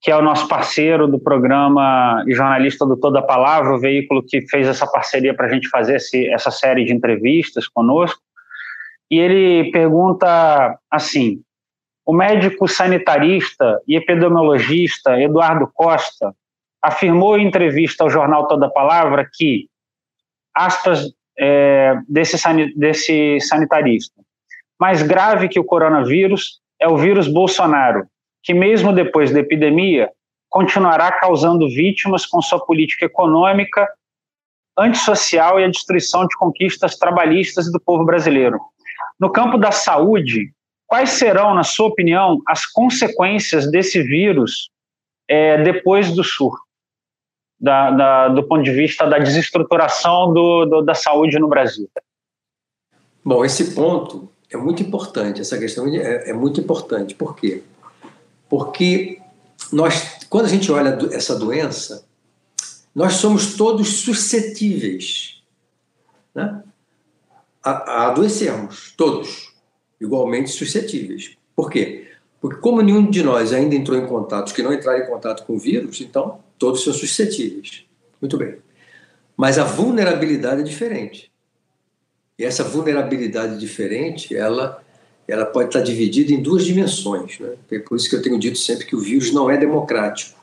[0.00, 4.46] que é o nosso parceiro do programa e jornalista do Toda Palavra, o veículo que
[4.48, 8.20] fez essa parceria para a gente fazer esse, essa série de entrevistas conosco.
[9.10, 11.42] E ele pergunta assim:
[12.04, 16.34] o médico sanitarista e epidemiologista Eduardo Costa
[16.82, 19.68] afirmou em entrevista ao jornal Toda Palavra que
[20.54, 22.36] aspas, é, desse,
[22.74, 24.22] desse sanitarista.
[24.80, 28.06] Mais grave que o coronavírus é o vírus Bolsonaro,
[28.42, 30.10] que mesmo depois da epidemia
[30.48, 33.86] continuará causando vítimas com sua política econômica,
[34.78, 38.58] antissocial e a destruição de conquistas trabalhistas do povo brasileiro.
[39.18, 40.52] No campo da saúde,
[40.86, 44.70] quais serão, na sua opinião, as consequências desse vírus
[45.28, 46.66] é, depois do surto?
[47.58, 51.88] da, da, do ponto de vista da desestruturação do, do, da saúde no Brasil?
[53.24, 57.14] Bom, esse ponto é muito importante, essa questão é, é muito importante.
[57.14, 57.62] Por quê?
[58.48, 59.20] Porque
[59.72, 62.06] nós, quando a gente olha essa doença,
[62.94, 65.42] nós somos todos suscetíveis
[66.34, 66.62] né,
[67.66, 69.52] a, adoecermos, todos,
[70.00, 71.36] igualmente suscetíveis.
[71.54, 72.06] Por quê?
[72.40, 75.56] Porque como nenhum de nós ainda entrou em contato, que não entraram em contato com
[75.56, 77.84] o vírus, então todos são suscetíveis.
[78.20, 78.56] Muito bem.
[79.36, 81.30] Mas a vulnerabilidade é diferente.
[82.38, 84.82] E essa vulnerabilidade diferente, ela,
[85.26, 87.38] ela pode estar dividida em duas dimensões.
[87.40, 87.54] Né?
[87.70, 90.38] É por isso que eu tenho dito sempre que o vírus não é democrático.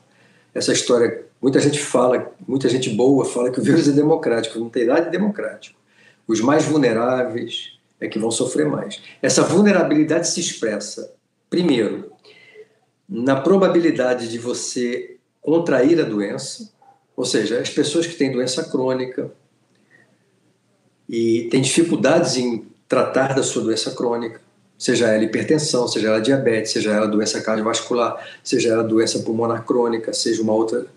[0.54, 4.60] Essa história, muita gente fala, muita gente boa fala que o vírus é democrático.
[4.60, 5.83] Não tem nada de democrático.
[6.28, 9.02] Os mais vulneráveis é que vão sofrer mais.
[9.22, 11.14] Essa vulnerabilidade se expressa,
[11.50, 12.12] primeiro,
[13.08, 16.72] na probabilidade de você contrair a doença,
[17.16, 19.32] ou seja, as pessoas que têm doença crônica
[21.08, 24.42] e têm dificuldades em tratar da sua doença crônica,
[24.78, 30.14] seja ela hipertensão, seja ela diabetes, seja ela doença cardiovascular, seja ela doença pulmonar crônica,
[30.14, 30.88] seja uma outra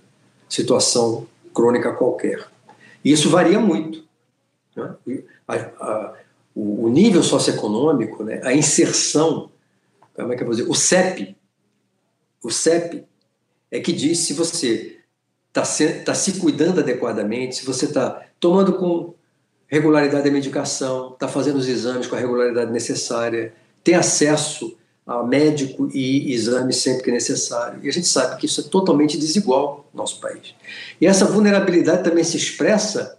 [0.48, 2.46] situação crônica qualquer.
[3.04, 4.05] E isso varia muito.
[4.76, 4.94] Né?
[5.48, 6.14] A, a,
[6.54, 8.40] o, o, nível socioeconômico, né?
[8.44, 9.50] a inserção,
[10.14, 11.36] como é que eu vou dizer, o CEP,
[12.42, 13.04] o CEP
[13.70, 14.98] é que diz se você
[15.48, 19.14] está se, tá se cuidando adequadamente, se você está tomando com
[19.66, 23.52] regularidade a medicação, está fazendo os exames com a regularidade necessária,
[23.82, 27.80] tem acesso a médico e exame sempre que necessário.
[27.82, 30.54] E a gente sabe que isso é totalmente desigual no nosso país.
[31.00, 33.16] E essa vulnerabilidade também se expressa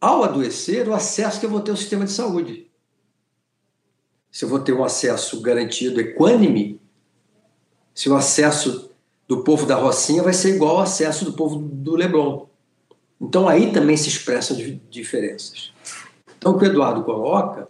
[0.00, 2.70] ao adoecer, o acesso que eu vou ter ao sistema de saúde.
[4.30, 6.80] Se eu vou ter um acesso garantido equânime,
[7.94, 8.90] se o acesso
[9.26, 12.46] do povo da Rocinha vai ser igual ao acesso do povo do Leblon.
[13.20, 14.56] Então aí também se expressam
[14.88, 15.72] diferenças.
[16.38, 17.68] Então o que o Eduardo coloca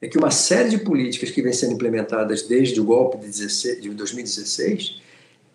[0.00, 3.82] é que uma série de políticas que vem sendo implementadas desde o golpe de, 16,
[3.82, 5.02] de 2016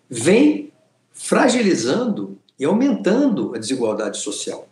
[0.08, 0.72] vem
[1.12, 4.69] fragilizando e aumentando a desigualdade social.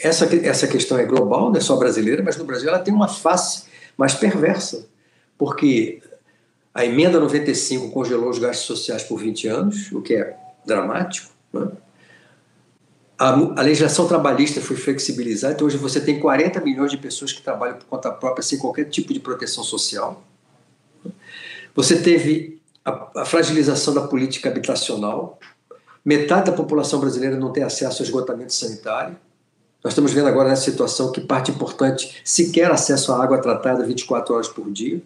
[0.00, 3.08] Essa, essa questão é global, não é só brasileira, mas no Brasil ela tem uma
[3.08, 3.64] face
[3.96, 4.86] mais perversa,
[5.36, 6.02] porque
[6.74, 11.30] a emenda 95 congelou os gastos sociais por 20 anos, o que é dramático.
[11.52, 11.68] Né?
[13.18, 17.42] A, a, legislação trabalhista foi flexibilizada, então hoje você tem 40 milhões de pessoas que
[17.42, 20.24] trabalham por conta própria sem qualquer tipo de proteção social.
[21.74, 25.38] Você teve a, a fragilização da política habitacional,
[26.04, 29.16] metade da população brasileira não tem acesso ao esgotamento sanitário.
[29.82, 34.34] Nós estamos vendo agora nessa situação que parte importante sequer acesso à água tratada 24
[34.34, 35.02] horas por dia.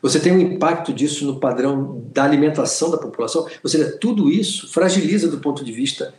[0.00, 4.72] Você tem um impacto disso no padrão da alimentação da população, ou seja, tudo isso
[4.72, 6.14] fragiliza do ponto de vista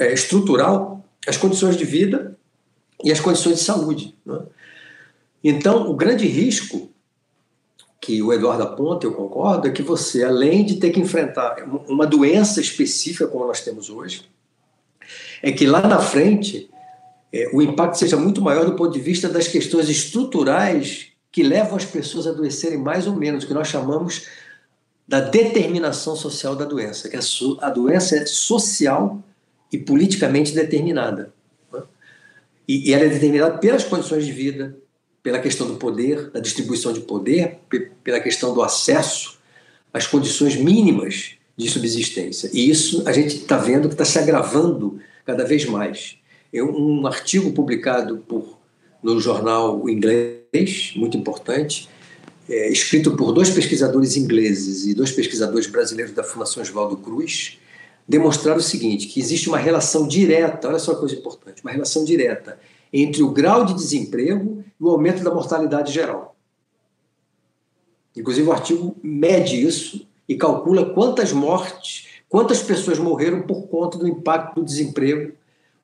[0.00, 2.36] é, estrutural as condições de vida
[3.04, 4.14] e as condições de saúde.
[4.24, 4.40] Né?
[5.44, 6.90] Então, o grande risco
[8.00, 11.56] que o Eduardo aponta, eu concordo, é que você, além de ter que enfrentar
[11.88, 14.24] uma doença específica como nós temos hoje,
[15.42, 16.70] é que lá na frente
[17.32, 21.76] é, o impacto seja muito maior do ponto de vista das questões estruturais que levam
[21.76, 24.26] as pessoas a adoecerem mais ou menos, o que nós chamamos
[25.06, 27.16] da determinação social da doença, que
[27.60, 29.22] a, doença é social
[29.70, 31.32] e politicamente determinada.
[31.72, 31.82] Né?
[32.66, 34.76] E, ela é determinada pelas condições de vida,
[35.22, 37.58] pela questão do poder, da distribuição de poder,
[38.02, 39.38] pela questão do acesso
[39.92, 42.50] às condições mínimas de subsistência.
[42.52, 46.16] E isso a gente está vendo que está se agravando cada vez mais.
[46.52, 48.58] Eu, um artigo publicado por,
[49.02, 51.88] no jornal inglês muito importante,
[52.48, 57.58] é, escrito por dois pesquisadores ingleses e dois pesquisadores brasileiros da Fundação Oswaldo Cruz,
[58.08, 62.04] demonstraram o seguinte, que existe uma relação direta, olha só a coisa importante, uma relação
[62.04, 62.58] direta
[62.92, 66.36] entre o grau de desemprego e o aumento da mortalidade geral.
[68.16, 74.08] Inclusive o artigo mede isso e calcula quantas mortes, quantas pessoas morreram por conta do
[74.08, 75.32] impacto do desemprego,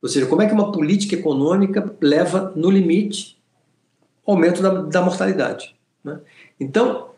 [0.01, 3.41] ou seja, como é que uma política econômica leva no limite
[4.27, 5.75] aumento da, da mortalidade.
[6.03, 6.21] Né?
[6.59, 7.11] Então,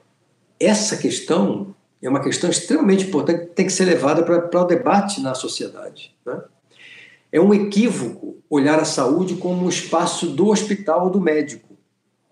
[0.58, 5.20] essa questão é uma questão extremamente importante que tem que ser levada para o debate
[5.20, 6.14] na sociedade.
[6.24, 6.40] Né?
[7.32, 11.74] É um equívoco olhar a saúde como um espaço do hospital ou do médico.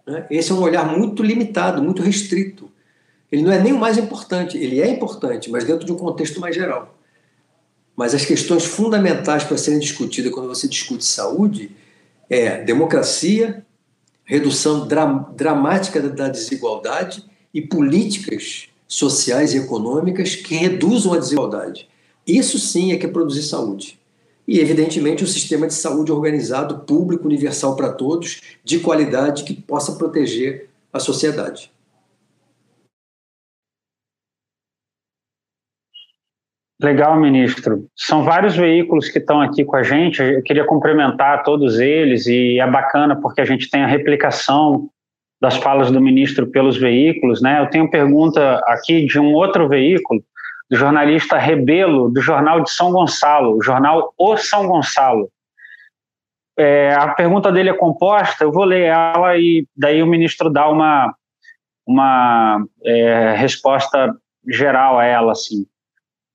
[0.06, 0.26] Né?
[0.30, 2.70] Esse é um olhar muito limitado, muito restrito.
[3.32, 6.38] Ele não é nem o mais importante, ele é importante, mas dentro de um contexto
[6.38, 6.98] mais geral.
[7.96, 11.74] Mas as questões fundamentais para serem discutidas quando você discute saúde
[12.28, 13.64] é democracia,
[14.22, 17.24] redução dra dramática da desigualdade
[17.54, 21.88] e políticas sociais e econômicas que reduzam a desigualdade.
[22.26, 23.98] Isso sim é que é produzir saúde.
[24.46, 29.92] E, evidentemente, um sistema de saúde organizado, público, universal para todos, de qualidade, que possa
[29.92, 31.70] proteger a sociedade.
[36.82, 37.86] Legal, ministro.
[37.96, 40.20] São vários veículos que estão aqui com a gente.
[40.20, 44.90] Eu queria cumprimentar todos eles e é bacana porque a gente tem a replicação
[45.40, 47.60] das falas do ministro pelos veículos, né?
[47.60, 50.24] Eu tenho pergunta aqui de um outro veículo,
[50.68, 55.30] do jornalista Rebelo, do jornal de São Gonçalo, o jornal O São Gonçalo.
[56.58, 60.68] É, a pergunta dele é composta, eu vou ler ela e daí o ministro dá
[60.68, 61.14] uma,
[61.86, 64.12] uma é, resposta
[64.48, 65.64] geral a ela, assim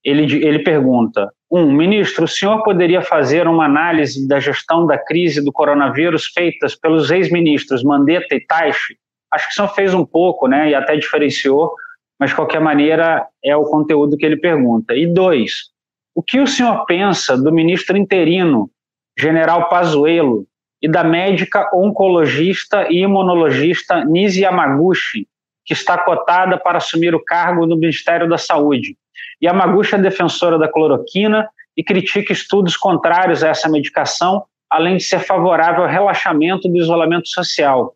[0.04, 5.44] ele, ele pergunta: um, ministro, o senhor poderia fazer uma análise da gestão da crise
[5.44, 8.98] do coronavírus feitas pelos ex-ministros Mandetta e Taishi?
[9.32, 11.74] Acho que o senhor fez um pouco, né, e até diferenciou,
[12.20, 14.96] mas de qualquer maneira é o conteúdo que ele pergunta.
[14.96, 15.70] E dois,
[16.16, 18.70] o que o senhor pensa do ministro interino,
[19.18, 20.46] general Pazuello,
[20.82, 25.28] e da médica oncologista e imunologista Nisi Yamaguchi,
[25.66, 28.96] que está cotada para assumir o cargo no Ministério da Saúde?
[29.44, 35.20] Yamaguchi é defensora da cloroquina e critica estudos contrários a essa medicação, além de ser
[35.20, 37.86] favorável ao relaxamento do isolamento social.
[37.86, 37.94] O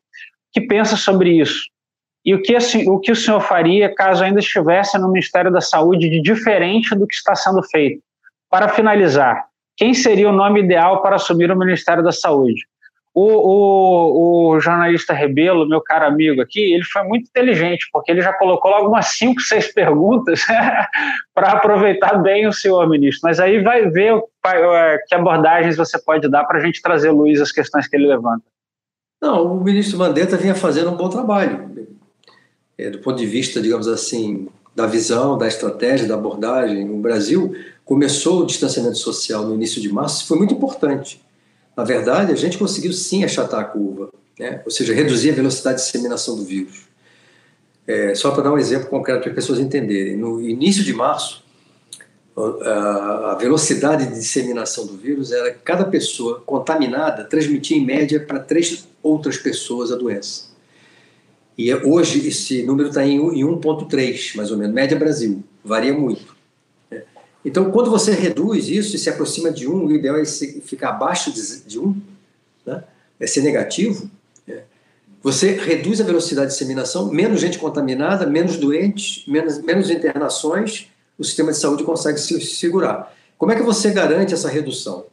[0.53, 1.69] que pensa sobre isso?
[2.23, 2.55] E o que,
[2.87, 7.07] o que o senhor faria caso ainda estivesse no Ministério da Saúde de diferente do
[7.07, 8.01] que está sendo feito?
[8.49, 9.45] Para finalizar,
[9.75, 12.67] quem seria o nome ideal para assumir o Ministério da Saúde?
[13.13, 18.21] O, o, o, jornalista Rebelo, meu caro amigo aqui, ele foi muito inteligente, porque ele
[18.21, 20.45] já colocou logo umas cinco, seis perguntas
[21.35, 23.21] para aproveitar bem o senhor ministro.
[23.23, 24.13] Mas aí vai ver
[24.45, 28.07] é, que abordagens você pode dar para a gente trazer luz às questões que ele
[28.07, 28.45] levanta.
[29.21, 31.69] Não, o ministro Mandetta vinha fazendo um bom trabalho,
[32.77, 36.89] é, do ponto de vista, digamos assim, da visão, da estratégia, da abordagem.
[36.89, 37.53] O Brasil
[37.83, 41.21] começou o distanciamento social no início de março, foi muito importante
[41.75, 44.61] na verdade, a gente conseguiu sim achatar a curva, né?
[44.65, 46.83] ou seja, reduzir a velocidade de disseminação do vírus.
[47.87, 51.43] É, só para dar um exemplo concreto para as pessoas entenderem, no início de março,
[52.35, 58.87] a velocidade de disseminação do vírus era cada pessoa contaminada transmitia em média para três
[59.03, 60.51] outras pessoas a doença.
[61.57, 66.30] E hoje esse número está em 1,3, mais ou menos, média Brasil, varia muito.
[67.43, 71.31] Então, quando você reduz isso e se aproxima de um, o ideal é ficar abaixo
[71.31, 71.99] de um,
[72.65, 72.83] né?
[73.19, 74.09] é ser negativo.
[74.47, 74.61] É.
[75.23, 80.87] Você reduz a velocidade de disseminação, menos gente contaminada, menos doentes, menos, menos internações,
[81.17, 83.15] o sistema de saúde consegue se segurar.
[83.37, 85.05] Como é que você garante essa redução?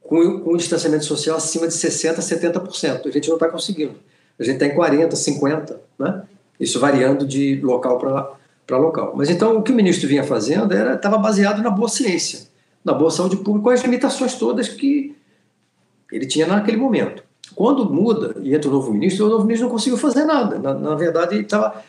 [0.00, 3.06] Com, com distanciamento social acima de 60%, 70%.
[3.06, 3.94] A gente não está conseguindo.
[4.38, 6.22] A gente está em 40%, 50%, né?
[6.58, 8.32] isso variando de local para
[8.66, 9.14] para local.
[9.16, 12.48] Mas então o que o ministro vinha fazendo era estava baseado na boa ciência,
[12.84, 15.16] na boa saúde pública, com as limitações todas que
[16.10, 17.22] ele tinha naquele momento.
[17.54, 20.58] Quando muda e entra o novo ministro, o novo ministro não conseguiu fazer nada.
[20.58, 21.82] Na, na verdade, ele, tava,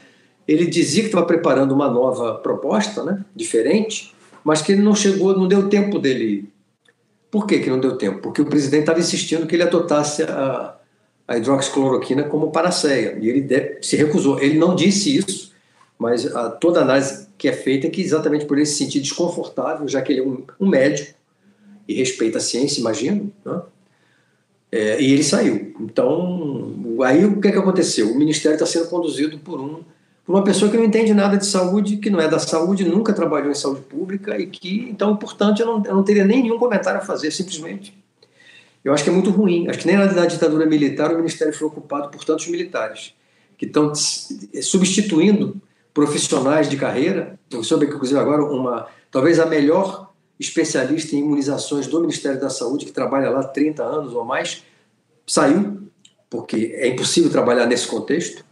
[0.48, 4.14] ele dizia que estava preparando uma nova proposta, né, diferente,
[4.44, 6.50] mas que ele não chegou, não deu tempo dele.
[7.32, 8.20] Por que, que não deu tempo?
[8.20, 10.76] Porque o presidente estava insistindo que ele adotasse a,
[11.28, 14.40] a hidroxicloroquina como panaceia, e ele se recusou.
[14.40, 15.53] Ele não disse isso,
[15.98, 19.00] mas a, toda a análise que é feita é que exatamente por ele se sentir
[19.00, 21.14] desconfortável, já que ele é um, um médico
[21.88, 23.62] e respeita a ciência, imagino, né?
[24.72, 25.76] é, e ele saiu.
[25.80, 26.74] Então,
[27.04, 28.12] aí o que, é que aconteceu?
[28.12, 29.82] O ministério está sendo conduzido por um
[30.26, 33.12] por uma pessoa que não entende nada de saúde, que não é da saúde, nunca
[33.12, 36.58] trabalhou em saúde pública e que, então, portanto, eu não, eu não teria nem nenhum
[36.58, 37.94] comentário a fazer, simplesmente.
[38.84, 39.68] Eu acho que é muito ruim.
[39.68, 43.14] Acho que nem na ditadura militar o ministério foi ocupado por tantos militares
[43.58, 43.94] que estão
[44.62, 45.62] substituindo
[45.94, 47.40] profissionais de carreira.
[47.52, 52.50] Eu soube que, inclusive, agora uma, talvez a melhor especialista em imunizações do Ministério da
[52.50, 54.64] Saúde, que trabalha lá há 30 anos ou mais,
[55.26, 55.84] saiu,
[56.30, 58.44] porque é impossível trabalhar nesse contexto.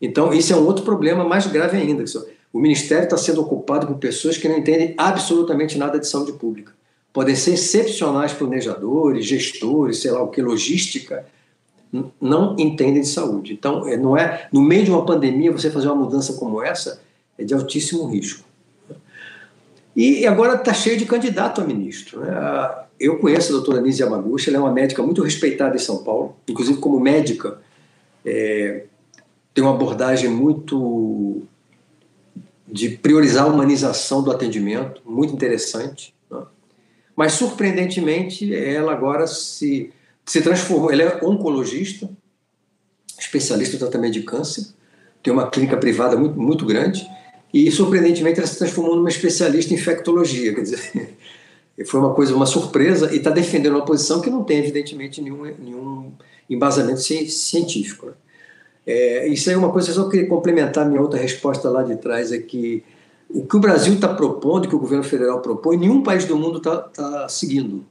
[0.00, 2.04] Então, isso é um outro problema mais grave ainda.
[2.52, 6.72] O Ministério está sendo ocupado por pessoas que não entendem absolutamente nada de saúde pública.
[7.12, 11.26] Podem ser excepcionais planejadores, gestores, sei lá o que, logística,
[12.20, 13.52] não entendem de saúde.
[13.52, 17.00] Então, é, não é no meio de uma pandemia você fazer uma mudança como essa
[17.36, 18.44] é de altíssimo risco.
[19.96, 22.20] E agora está cheio de candidato a ministro.
[22.20, 22.30] Né?
[23.00, 26.36] Eu conheço a doutora Nise Yamaguchi, ela é uma médica muito respeitada em São Paulo,
[26.48, 27.60] inclusive como médica,
[28.24, 28.84] é,
[29.52, 31.42] tem uma abordagem muito
[32.66, 36.14] de priorizar a humanização do atendimento, muito interessante.
[36.30, 36.42] Né?
[37.16, 39.92] Mas, surpreendentemente, ela agora se
[40.28, 40.92] se transformou.
[40.92, 42.08] Ele é oncologista,
[43.18, 44.66] especialista em tratamento de câncer,
[45.22, 47.08] tem uma clínica privada muito, muito grande
[47.52, 50.54] e, surpreendentemente, ela se transformou numa especialista em infectologia.
[50.54, 51.16] Quer dizer,
[51.86, 55.44] foi uma coisa, uma surpresa e está defendendo uma posição que não tem, evidentemente, nenhum,
[55.58, 56.12] nenhum
[56.48, 58.06] embasamento científico.
[58.06, 58.12] Né?
[58.86, 62.32] É, isso aí é uma coisa, só queria complementar minha outra resposta lá de trás,
[62.32, 62.84] é que
[63.30, 66.58] o que o Brasil está propondo, que o governo federal propõe, nenhum país do mundo
[66.58, 67.84] está tá seguindo.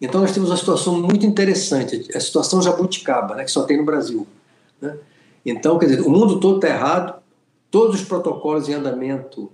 [0.00, 3.84] Então nós temos uma situação muito interessante, a situação jabuticaba, né, que só tem no
[3.84, 4.26] Brasil.
[4.80, 4.96] Né?
[5.44, 7.20] Então, quer dizer, o mundo todo está errado,
[7.70, 9.50] todos os protocolos em andamento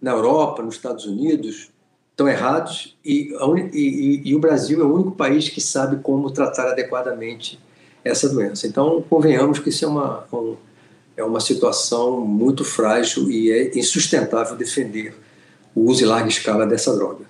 [0.00, 1.70] na Europa, nos Estados Unidos,
[2.10, 3.32] estão errados e,
[3.72, 7.60] e, e, o Brasil é o único país que sabe como tratar adequadamente
[8.04, 8.66] essa doença.
[8.66, 10.56] Então, convenhamos que isso é uma, um,
[11.16, 15.14] é uma situação muito frágil e é insustentável defender
[15.74, 17.24] o uso em larga escala dessa droga.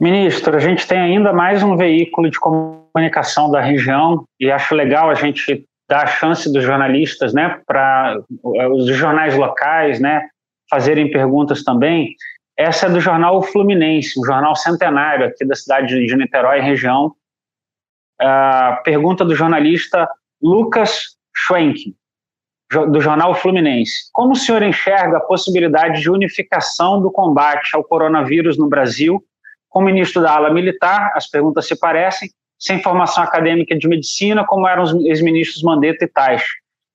[0.00, 5.10] Ministro, a gente tem ainda mais um veículo de comunicação da região e acho legal
[5.10, 8.20] a gente dar a chance dos jornalistas, né, para
[8.70, 10.28] os jornais locais, né,
[10.70, 12.14] fazerem perguntas também.
[12.56, 17.12] Essa é do jornal Fluminense, um jornal centenário aqui da cidade de Niterói, região.
[18.20, 20.08] A pergunta do jornalista
[20.40, 21.96] Lucas Schwenk,
[22.90, 24.10] do jornal Fluminense.
[24.12, 29.24] Como o senhor enxerga a possibilidade de unificação do combate ao coronavírus no Brasil
[29.68, 34.44] com o ministro da ala militar, as perguntas se parecem, sem formação acadêmica de medicina,
[34.44, 36.42] como eram os ex-ministros Mandetta e Tais.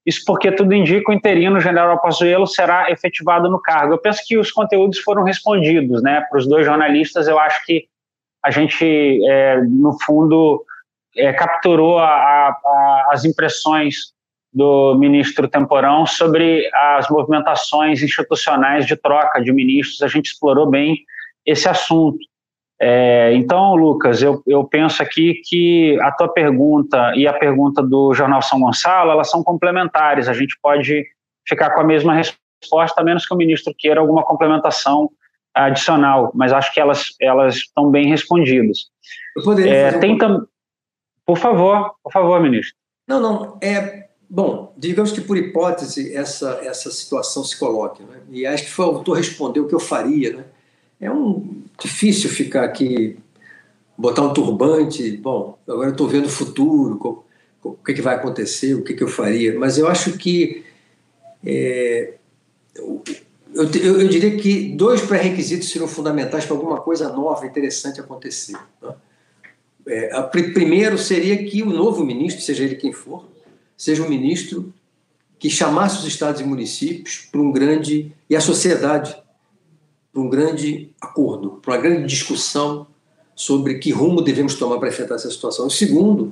[0.05, 3.93] Isso porque tudo indica o interino general Pazuello será efetivado no cargo.
[3.93, 6.21] Eu penso que os conteúdos foram respondidos, né?
[6.29, 7.85] Para os dois jornalistas, eu acho que
[8.43, 8.85] a gente,
[9.25, 10.65] é, no fundo,
[11.15, 14.11] é, capturou a, a, as impressões
[14.51, 20.01] do ministro Temporão sobre as movimentações institucionais de troca de ministros.
[20.01, 20.97] A gente explorou bem
[21.45, 22.19] esse assunto.
[22.81, 28.13] É, então, Lucas, eu, eu penso aqui que a tua pergunta e a pergunta do
[28.13, 30.27] Jornal São Gonçalo, elas são complementares.
[30.27, 31.05] A gente pode
[31.47, 35.09] ficar com a mesma resposta, a menos que o ministro queira alguma complementação
[35.53, 38.89] adicional, mas acho que elas, elas estão bem respondidas.
[39.37, 40.45] Eu poderia é, tem um...
[41.25, 42.75] Por favor, por favor, ministro.
[43.07, 44.03] Não, não, é
[44.35, 48.19] Bom, digamos que por hipótese essa, essa situação se coloque, né?
[48.31, 50.37] e acho que foi o autor responder o que eu faria.
[50.37, 50.45] Né?
[51.03, 53.17] É um difícil ficar aqui,
[53.97, 57.25] botar um turbante, bom, agora eu estou vendo o futuro,
[57.61, 60.63] o que, que vai acontecer, o que, que eu faria, mas eu acho que
[61.45, 62.13] é,
[62.73, 63.03] eu,
[63.53, 68.57] eu, eu, diria que dois pré-requisitos seriam fundamentais para alguma coisa nova, interessante acontecer.
[68.81, 68.95] Né?
[69.85, 73.27] É, a, primeiro seria que o novo ministro, seja ele quem for,
[73.75, 74.73] seja um ministro
[75.37, 79.21] que chamasse os estados e municípios para um grande e a sociedade
[80.13, 82.85] para um grande acordo, para uma grande discussão
[83.35, 85.67] sobre que rumo devemos tomar para enfrentar essa situação.
[85.71, 86.31] Segundo,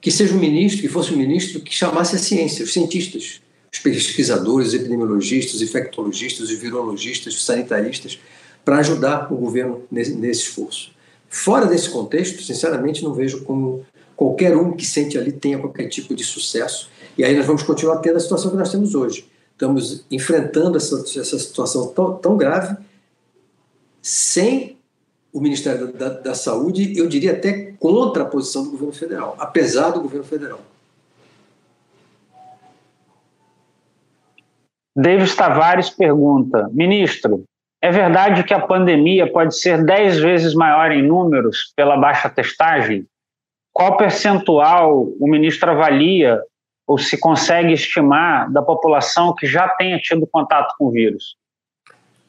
[0.00, 3.40] que seja um ministro, que fosse um ministro que chamasse a ciência, os cientistas,
[3.72, 8.18] os pesquisadores, os epidemiologistas, os infectologistas, os virologistas, os sanitaristas,
[8.62, 10.90] para ajudar o governo nesse, nesse esforço.
[11.28, 16.14] Fora desse contexto, sinceramente, não vejo como qualquer um que sente ali tenha qualquer tipo
[16.14, 16.90] de sucesso.
[17.16, 19.26] E aí nós vamos continuar tendo a situação que nós temos hoje.
[19.52, 22.76] Estamos enfrentando essa, essa situação tão, tão grave
[24.06, 24.78] sem
[25.32, 29.36] o Ministério da, da, da, Saúde, eu diria até contra a posição do governo federal,
[29.38, 30.60] apesar do governo federal.
[34.96, 37.44] Davis Tavares pergunta: Ministro,
[37.82, 43.06] é verdade que a pandemia pode ser dez vezes maior em números pela baixa testagem?
[43.76, 46.40] qual percentual o ministro avalia
[46.86, 51.36] ou se consegue estimar da população que já tenha tido contato com o vírus?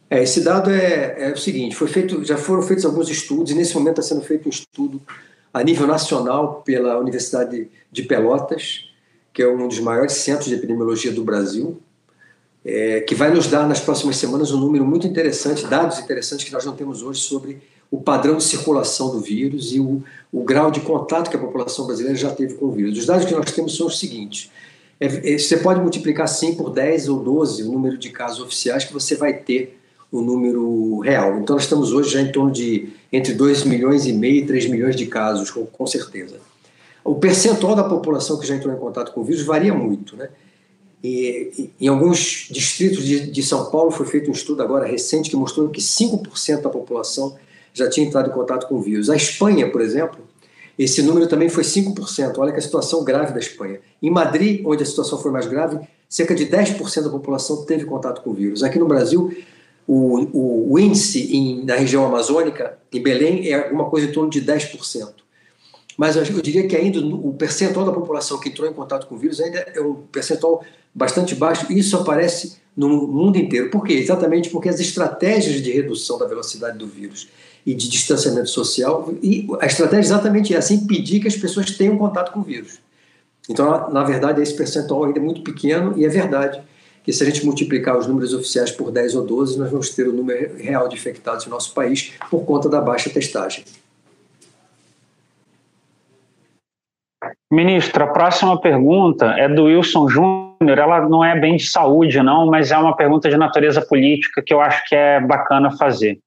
[0.09, 3.55] É, esse dado é, é, o seguinte: foi feito, já foram feitos alguns estudos e
[3.55, 5.01] nesse momento está sendo feito um estudo
[5.53, 8.89] a nível nacional pela Universidade de Pelotas,
[9.33, 11.79] que é um dos maiores centros de epidemiologia do Brasil,
[12.63, 16.53] é, que vai nos dar nas próximas semanas um número muito interessante, dados interessantes que
[16.53, 20.69] nós não temos hoje sobre o padrão de circulação do vírus e o, o grau
[20.69, 22.97] de contato que a população brasileira já teve com o vírus.
[22.97, 24.51] Os dados que nós temos são os seguintes:
[24.99, 28.83] é, é, você pode multiplicar 100 por 10 ou 12 o número de casos oficiais
[28.83, 29.79] que você vai ter
[30.11, 31.39] o número real.
[31.39, 34.69] Então, nós estamos hoje já em torno de entre 2 milhões e meio e 3
[34.69, 36.35] milhões de casos, com, com certeza.
[37.03, 40.29] O percentual da população que já entrou em contato com o vírus varia muito, né?
[41.03, 45.35] E, em alguns distritos de, de, São Paulo foi feito um estudo agora recente que
[45.35, 47.37] mostrou que 5% da população
[47.73, 49.09] já tinha entrado em contato com o vírus.
[49.09, 50.19] A Espanha, por exemplo,
[50.77, 52.37] esse número também foi 5%.
[52.37, 53.79] Olha que a situação grave da Espanha.
[54.01, 55.79] Em Madrid, onde a situação foi mais grave,
[56.09, 58.63] cerca de 10% da população teve contato com o vírus.
[58.63, 59.31] Aqui no Brasil,
[59.87, 64.29] o, o, o índice em, na região amazônica, em Belém, é alguma coisa em torno
[64.29, 65.13] de 10%.
[65.97, 69.15] Mas eu, eu diria que ainda o percentual da população que entrou em contato com
[69.15, 70.63] o vírus ainda é um percentual
[70.93, 71.71] bastante baixo.
[71.71, 73.71] Isso aparece no mundo inteiro.
[73.71, 73.93] Por quê?
[73.93, 77.29] Exatamente porque as estratégias de redução da velocidade do vírus
[77.65, 79.11] e de distanciamento social.
[79.23, 82.79] E a estratégia é exatamente essa, impedir que as pessoas tenham contato com o vírus.
[83.49, 86.61] Então, na verdade, esse percentual ainda é muito pequeno e é verdade
[87.07, 90.09] que se a gente multiplicar os números oficiais por 10 ou 12, nós vamos ter
[90.09, 93.63] o número real de infectados no nosso país por conta da baixa testagem.
[97.49, 100.77] Ministro, a próxima pergunta é do Wilson Júnior.
[100.77, 104.53] Ela não é bem de saúde, não, mas é uma pergunta de natureza política que
[104.53, 106.19] eu acho que é bacana fazer.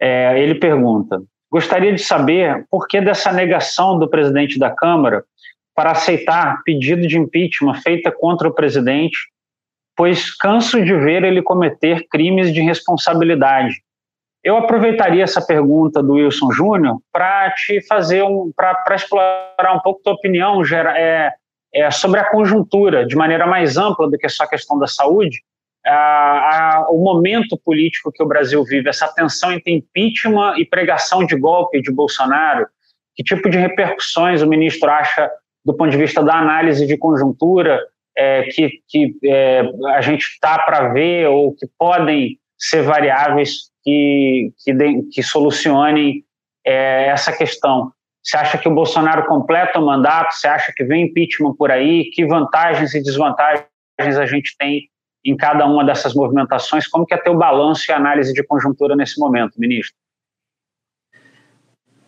[0.00, 5.22] É, ele pergunta: gostaria de saber por que dessa negação do presidente da Câmara
[5.74, 9.18] para aceitar pedido de impeachment feita contra o presidente,
[9.96, 13.74] pois canso de ver ele cometer crimes de responsabilidade.
[14.42, 20.02] Eu aproveitaria essa pergunta do Wilson Júnior para te fazer um, para explorar um pouco
[20.02, 21.32] tua opinião é,
[21.72, 25.38] é, sobre a conjuntura de maneira mais ampla do que só a questão da saúde
[25.84, 31.26] a, a, o momento político que o Brasil vive, essa tensão entre impeachment e pregação
[31.26, 32.66] de golpe de Bolsonaro,
[33.14, 35.30] que tipo de repercussões o ministro acha
[35.64, 37.80] do ponto de vista da análise de conjuntura
[38.16, 39.62] é, que, que é,
[39.94, 46.24] a gente está para ver ou que podem ser variáveis que, que, de, que solucionem
[46.64, 47.92] é, essa questão.
[48.22, 50.34] Você acha que o Bolsonaro completa o mandato?
[50.34, 52.10] Você acha que vem impeachment por aí?
[52.12, 53.66] Que vantagens e desvantagens
[53.98, 54.88] a gente tem
[55.24, 56.86] em cada uma dessas movimentações?
[56.86, 59.96] Como que é teu balanço e análise de conjuntura nesse momento, ministro?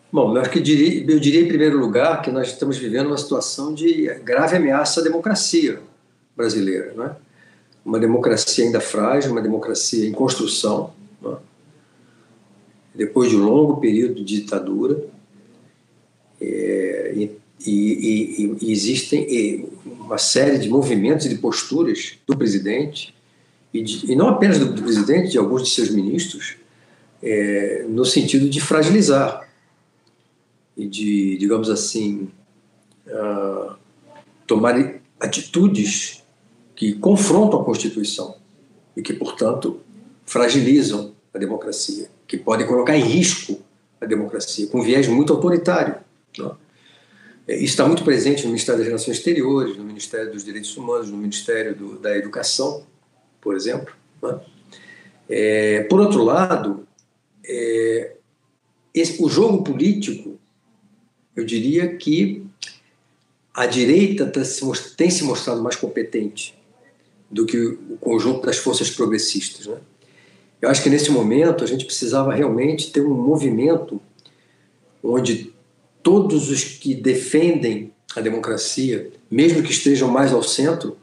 [0.09, 3.73] Bom, eu que diria, eu diria em primeiro lugar que nós estamos vivendo uma situação
[3.73, 5.81] de grave ameaça à democracia
[6.35, 7.15] brasileira, não é?
[7.83, 11.35] Uma democracia ainda frágil, uma democracia em construção, é?
[12.95, 15.05] depois de um longo período de ditadura,
[16.41, 23.13] é, e, e, e, existem uma série de movimentos e de posturas do presidente,
[23.73, 26.55] e, de, e não apenas do presidente, de alguns de seus ministros,
[27.21, 29.47] é, no sentido de fragilizar
[30.77, 32.29] e de, digamos assim,
[33.07, 33.75] uh,
[34.45, 36.23] tomar atitudes
[36.75, 38.35] que confrontam a Constituição
[38.95, 39.79] e que, portanto,
[40.25, 43.59] fragilizam a democracia, que podem colocar em risco
[44.01, 45.95] a democracia, com um viés muito autoritário.
[46.37, 46.57] Não?
[47.47, 51.09] É, isso está muito presente no Ministério das Relações Exteriores, no Ministério dos Direitos Humanos,
[51.09, 52.83] no Ministério do, da Educação,
[53.39, 53.93] por exemplo.
[55.29, 56.87] É, por outro lado,
[57.45, 58.15] é,
[58.93, 60.39] esse, o jogo político,
[61.35, 62.43] eu diria que
[63.53, 64.41] a direita tá
[64.97, 66.55] tem se mostrado mais competente
[67.29, 69.67] do que o conjunto das forças progressistas.
[69.67, 69.77] Né?
[70.61, 74.01] Eu acho que nesse momento a gente precisava realmente ter um movimento
[75.03, 75.53] onde
[76.01, 80.97] todos os que defendem a democracia, mesmo que estejam mais ao centro,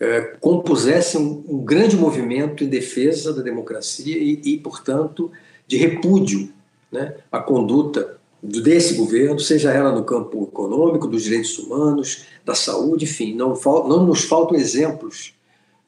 [0.00, 5.30] é, compusessem um, um, grande movimento em defesa da democracia e, e portanto,
[5.66, 6.52] de repúdio
[6.90, 13.04] né, à conduta desse governo, seja ela no campo econômico, dos direitos humanos, da saúde,
[13.04, 15.34] enfim, não, não nos faltam exemplos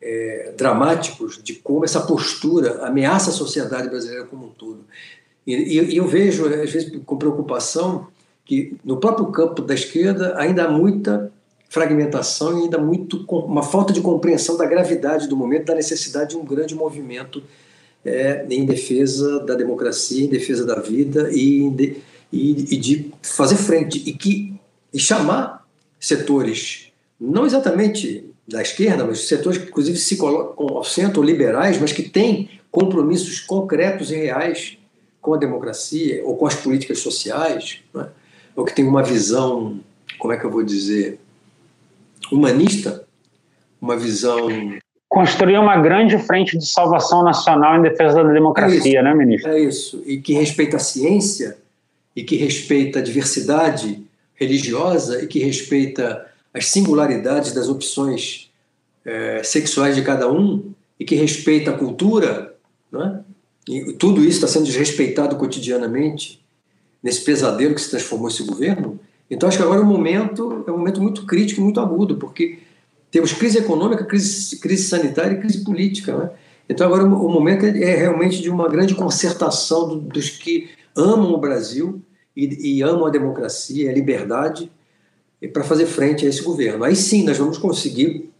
[0.00, 4.84] é, dramáticos de como essa postura ameaça a sociedade brasileira como um todo.
[5.46, 8.08] E, e, eu vejo, às vezes, com preocupação,
[8.44, 11.30] que no próprio campo da esquerda ainda há muita
[11.68, 16.36] fragmentação e ainda muito uma falta de compreensão da gravidade do momento, da necessidade de
[16.36, 17.42] um grande movimento
[18.04, 21.96] é, em defesa da democracia, em defesa da vida e,
[22.32, 24.54] e, e de fazer frente e que
[24.92, 25.66] e chamar
[25.98, 31.92] setores não exatamente da esquerda, mas setores que inclusive se colocam ao centro, liberais, mas
[31.92, 34.78] que têm compromissos concretos e reais
[35.20, 38.08] com a democracia ou com as políticas sociais, né?
[38.56, 39.78] ou que têm uma visão,
[40.18, 41.20] como é que eu vou dizer,
[42.32, 43.04] humanista,
[43.80, 44.48] uma visão
[45.10, 49.50] construir uma grande frente de salvação nacional em defesa da democracia, é né, ministro?
[49.50, 51.58] É isso, e que respeita a ciência,
[52.14, 54.02] e que respeita a diversidade
[54.34, 58.50] religiosa, e que respeita as singularidades das opções
[59.04, 62.54] é, sexuais de cada um, e que respeita a cultura,
[62.90, 63.20] né?
[63.68, 66.40] e tudo isso está sendo desrespeitado cotidianamente
[67.02, 68.98] nesse pesadelo que se transformou esse governo.
[69.30, 72.58] Então, acho que agora é um momento, é um momento muito crítico muito agudo, porque
[73.10, 76.16] temos crise econômica, crise, crise sanitária e crise política.
[76.16, 76.30] Né?
[76.68, 81.38] Então, agora o momento é realmente de uma grande concertação do, dos que amam o
[81.38, 82.02] Brasil
[82.36, 84.70] e, e amam a democracia, a liberdade,
[85.52, 86.84] para fazer frente a esse governo.
[86.84, 88.30] Aí sim nós vamos conseguir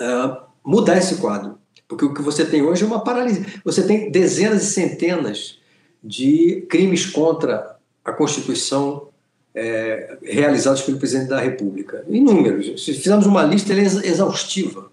[0.00, 1.58] uh, mudar esse quadro.
[1.86, 3.44] Porque o que você tem hoje é uma paralisia.
[3.64, 5.58] Você tem dezenas e centenas
[6.02, 9.08] de crimes contra a Constituição
[9.54, 12.04] é, realizados pelo presidente da República.
[12.08, 12.84] Inúmeros.
[12.84, 14.90] Se fizermos uma lista, ela é exaustiva.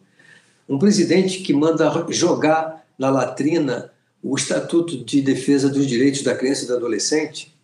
[0.68, 3.92] Um presidente que manda jogar na latrina
[4.22, 7.56] o Estatuto de Defesa dos Direitos da Criança e do Adolescente,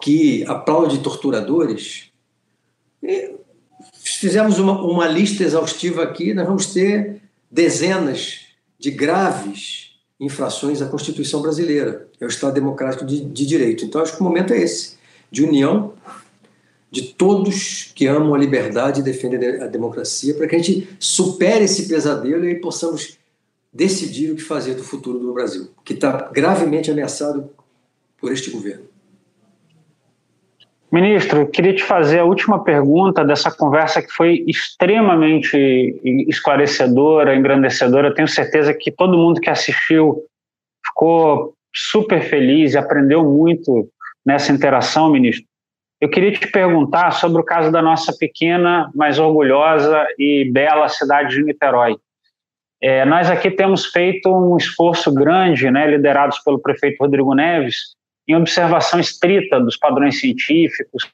[0.00, 2.10] que aplaude torturadores.
[3.02, 8.46] Se fizermos uma, uma lista exaustiva aqui, nós vamos ter dezenas
[8.78, 9.88] de graves
[10.20, 13.84] infrações à Constituição brasileira, é o Estado Democrático de, de Direito.
[13.84, 14.98] Então, acho que o momento é esse
[15.30, 15.94] de união
[16.90, 21.64] de todos que amam a liberdade e defendem a democracia, para que a gente supere
[21.64, 23.17] esse pesadelo e possamos
[23.78, 27.48] decidir o que fazer do futuro do Brasil, que está gravemente ameaçado
[28.20, 28.86] por este governo.
[30.90, 35.56] Ministro, queria te fazer a última pergunta dessa conversa que foi extremamente
[36.28, 38.12] esclarecedora, engrandecedora.
[38.12, 40.24] tenho certeza que todo mundo que assistiu
[40.84, 43.88] ficou super feliz e aprendeu muito
[44.26, 45.46] nessa interação, ministro.
[46.00, 51.36] Eu queria te perguntar sobre o caso da nossa pequena, mas orgulhosa e bela cidade
[51.36, 51.96] de Niterói.
[52.80, 57.94] É, nós aqui temos feito um esforço grande, né, liderados pelo prefeito Rodrigo Neves,
[58.26, 61.10] em observação estrita dos padrões científicos.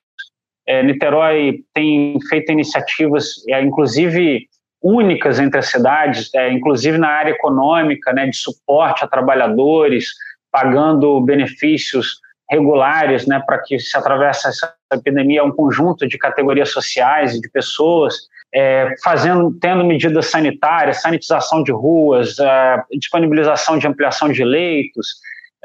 [0.66, 4.46] É, Niterói tem feito iniciativas, é, inclusive
[4.82, 10.10] únicas entre as cidades, é, inclusive na área econômica, né, de suporte a trabalhadores,
[10.52, 17.34] pagando benefícios regulares, né, para que se atravesse essa epidemia um conjunto de categorias sociais
[17.34, 18.14] e de pessoas,
[18.54, 25.16] é, fazendo, tendo medidas sanitárias, sanitização de ruas, é, disponibilização de ampliação de leitos,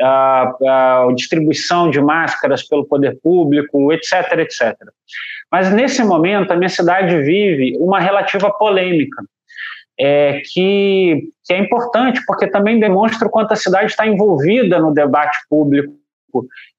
[0.02, 4.76] a, a distribuição de máscaras pelo poder público, etc, etc.
[5.52, 9.24] Mas nesse momento a minha cidade vive uma relativa polêmica,
[10.00, 14.94] é, que, que é importante porque também demonstra o quanto a cidade está envolvida no
[14.94, 15.94] debate público.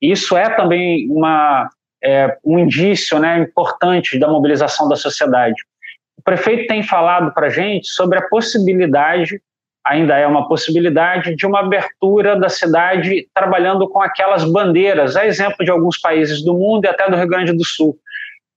[0.01, 1.69] Isso é também uma,
[2.03, 5.63] é, um indício né, importante da mobilização da sociedade.
[6.21, 9.41] O prefeito tem falado para a gente sobre a possibilidade,
[9.83, 15.65] ainda é uma possibilidade, de uma abertura da cidade trabalhando com aquelas bandeiras, a exemplo
[15.65, 17.97] de alguns países do mundo e até do Rio Grande do Sul,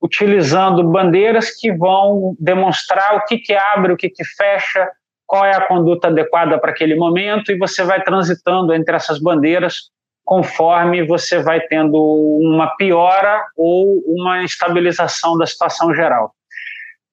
[0.01, 4.91] utilizando bandeiras que vão demonstrar o que, que abre, o que, que fecha,
[5.25, 9.89] qual é a conduta adequada para aquele momento, e você vai transitando entre essas bandeiras
[10.25, 11.97] conforme você vai tendo
[12.41, 16.33] uma piora ou uma estabilização da situação geral.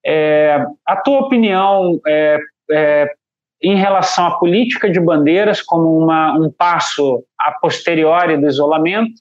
[0.05, 2.39] É, a tua opinião é,
[2.71, 3.15] é,
[3.63, 9.21] em relação à política de bandeiras como uma, um passo a posteriori do isolamento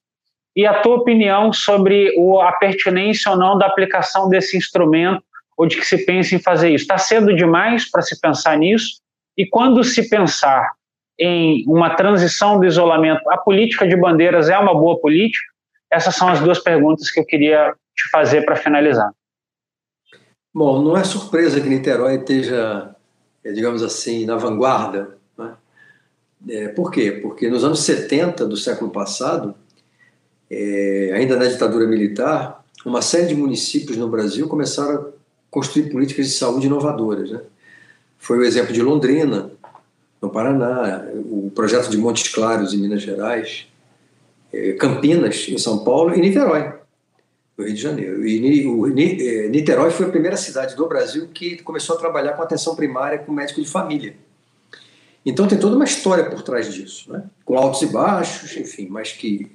[0.56, 5.24] e a tua opinião sobre o, a pertinência ou não da aplicação desse instrumento
[5.58, 6.84] ou de que se pense em fazer isso.
[6.84, 9.02] Está cedo demais para se pensar nisso?
[9.38, 10.72] E quando se pensar
[11.20, 15.46] em uma transição do isolamento, a política de bandeiras é uma boa política?
[15.92, 19.12] Essas são as duas perguntas que eu queria te fazer para finalizar.
[20.54, 22.96] Bom, não é surpresa que Niterói esteja,
[23.44, 25.18] é, digamos assim, na vanguarda.
[25.38, 25.54] Né?
[26.50, 27.12] É, por quê?
[27.12, 29.54] Porque nos anos 70 do século passado,
[30.50, 35.06] é, ainda na ditadura militar, uma série de municípios no Brasil começaram a
[35.52, 37.30] construir políticas de saúde inovadoras.
[37.30, 37.42] Né?
[38.18, 39.52] Foi o exemplo de Londrina,
[40.22, 43.68] no Paraná, o projeto de Montes Claros, em Minas Gerais,
[44.52, 46.79] é, Campinas, em São Paulo, e Niterói,
[47.60, 48.26] no Rio de Janeiro.
[48.26, 52.42] E o, é, Niterói foi a primeira cidade do Brasil que começou a trabalhar com
[52.42, 54.16] atenção primária com médico de família.
[55.26, 57.24] Então tem toda uma história por trás disso, né?
[57.44, 59.52] com altos e baixos, enfim, mas que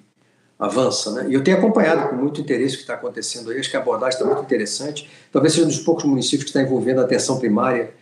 [0.59, 1.11] avança.
[1.13, 1.31] Né?
[1.31, 3.81] E eu tenho acompanhado com muito interesse o que está acontecendo aí, acho que a
[3.81, 5.11] abordagem está muito interessante.
[5.33, 7.95] Talvez seja um dos poucos municípios que está envolvendo a atenção primária,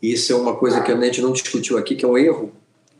[0.00, 2.50] e isso é uma coisa que a gente não discutiu aqui, que é um erro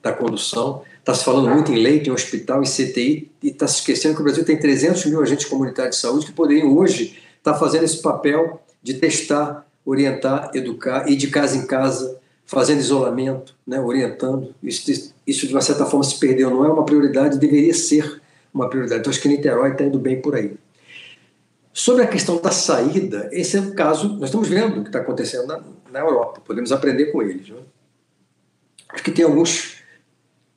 [0.05, 0.83] da condução.
[1.01, 4.21] Está se falando muito em leito, em hospital, em CTI, e está se esquecendo que
[4.21, 7.85] o Brasil tem 300 mil agentes comunitários de saúde que poderiam hoje estar tá fazendo
[7.85, 14.55] esse papel de testar, orientar, educar, ir de casa em casa, fazendo isolamento, né, orientando.
[14.63, 16.51] Isso, isso, de uma certa forma, se perdeu.
[16.51, 18.21] Não é uma prioridade, deveria ser
[18.53, 19.01] uma prioridade.
[19.01, 20.55] Então, acho que Niterói está indo bem por aí.
[21.73, 25.01] Sobre a questão da saída, esse é o caso, nós estamos vendo o que está
[25.01, 27.49] acontecendo na, na, Europa, podemos aprender com eles.
[27.49, 27.57] Né?
[28.91, 29.74] Acho que tem alguns,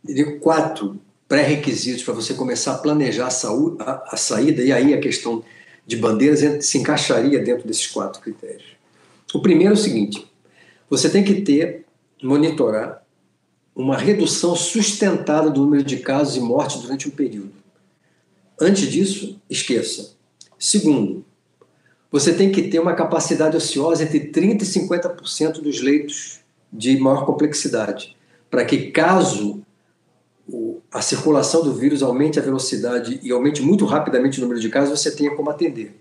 [0.08, 4.94] diria, quatro pré-requisitos para você começar a planejar a, saúde, a, a, saída, e aí
[4.94, 5.44] a questão
[5.86, 8.78] de bandeiras se encaixaria dentro desses quatro critérios.
[9.34, 10.26] O primeiro é o seguinte:
[10.90, 11.86] você tem que ter,
[12.24, 13.04] monitorar,
[13.76, 17.54] uma redução sustentada do número de casos e mortes durante um período.
[18.60, 20.16] Antes disso, esqueça.
[20.58, 21.24] Segundo,
[22.12, 26.40] você tem que ter uma capacidade ociosa entre 30% e 50% dos leitos
[26.74, 28.16] de maior complexidade,
[28.50, 29.62] para que, caso
[30.92, 35.00] a circulação do vírus aumente a velocidade e aumente muito rapidamente o número de casos,
[35.00, 35.96] você tenha como atender.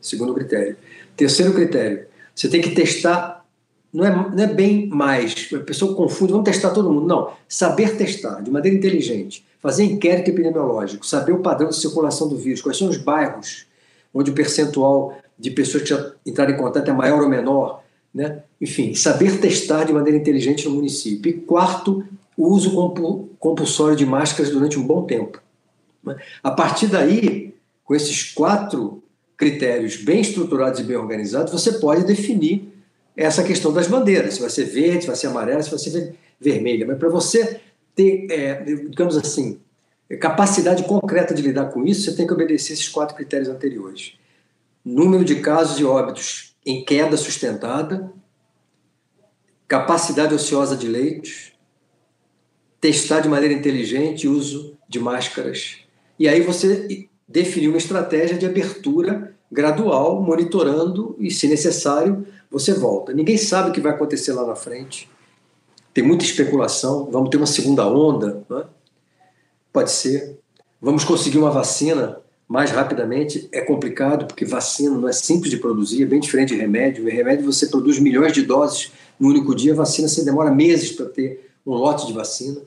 [0.00, 0.76] Segundo critério.
[1.16, 3.44] Terceiro critério, você tem que testar,
[3.92, 7.06] não é, não é bem mais, a pessoa confunde, vamos testar todo mundo.
[7.06, 12.36] Não, saber testar de maneira inteligente fazer inquérito epidemiológico, saber o padrão de circulação do
[12.36, 13.64] vírus, quais são os bairros
[14.12, 18.42] onde o percentual de pessoas que já entraram em contato é maior ou menor, né?
[18.60, 21.30] enfim, saber testar de maneira inteligente no município.
[21.30, 22.04] E quarto,
[22.36, 22.74] o uso
[23.38, 25.42] compulsório de máscaras durante um bom tempo.
[26.02, 26.16] Né?
[26.42, 27.54] A partir daí,
[27.84, 29.02] com esses quatro
[29.36, 32.72] critérios bem estruturados e bem organizados, você pode definir
[33.16, 36.14] essa questão das bandeiras, se vai ser verde, se vai ser amarela, se vai ser
[36.40, 36.86] vermelha.
[36.86, 37.60] Mas para você
[37.94, 39.60] ter, é, digamos assim,
[40.18, 44.14] capacidade concreta de lidar com isso, você tem que obedecer esses quatro critérios anteriores.
[44.84, 48.12] Número de casos e óbitos em queda sustentada,
[49.68, 51.51] capacidade ociosa de leitos,
[52.82, 55.78] testar de maneira inteligente uso de máscaras.
[56.18, 63.14] E aí você definiu uma estratégia de abertura gradual, monitorando e, se necessário, você volta.
[63.14, 65.08] Ninguém sabe o que vai acontecer lá na frente
[65.94, 67.08] tem muita especulação.
[67.10, 68.44] Vamos ter uma segunda onda?
[68.48, 68.64] Né?
[69.72, 70.38] Pode ser.
[70.80, 72.18] Vamos conseguir uma vacina
[72.48, 73.48] mais rapidamente?
[73.52, 77.08] É complicado, porque vacina não é simples de produzir, é bem diferente de remédio.
[77.08, 80.92] Em remédio você produz milhões de doses no único dia, a vacina você demora meses
[80.92, 82.60] para ter um lote de vacina.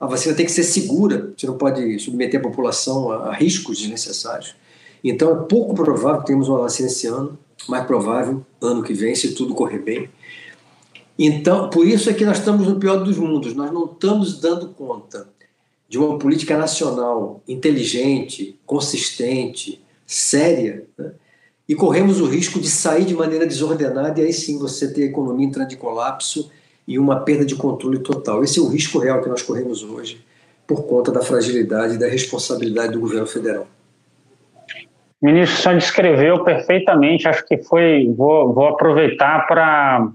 [0.00, 3.78] A vacina tem que ser segura, você não pode submeter a população a, a riscos
[3.78, 4.54] desnecessários.
[5.02, 7.38] Então é pouco provável que tenhamos uma vacina esse ano,
[7.68, 10.08] mais provável ano que vem, se tudo correr bem.
[11.18, 14.68] Então, por isso é que nós estamos no pior dos mundos, nós não estamos dando
[14.68, 15.28] conta
[15.88, 21.12] de uma política nacional inteligente, consistente, séria, né?
[21.68, 25.06] e corremos o risco de sair de maneira desordenada e aí sim você ter a
[25.06, 26.50] economia entrando em colapso
[26.88, 28.42] e uma perda de controle total.
[28.42, 30.24] Esse é o risco real que nós corremos hoje
[30.66, 33.66] por conta da fragilidade e da responsabilidade do governo federal.
[35.20, 40.08] Ministro, o senhor descreveu perfeitamente, acho que foi, vou, vou aproveitar para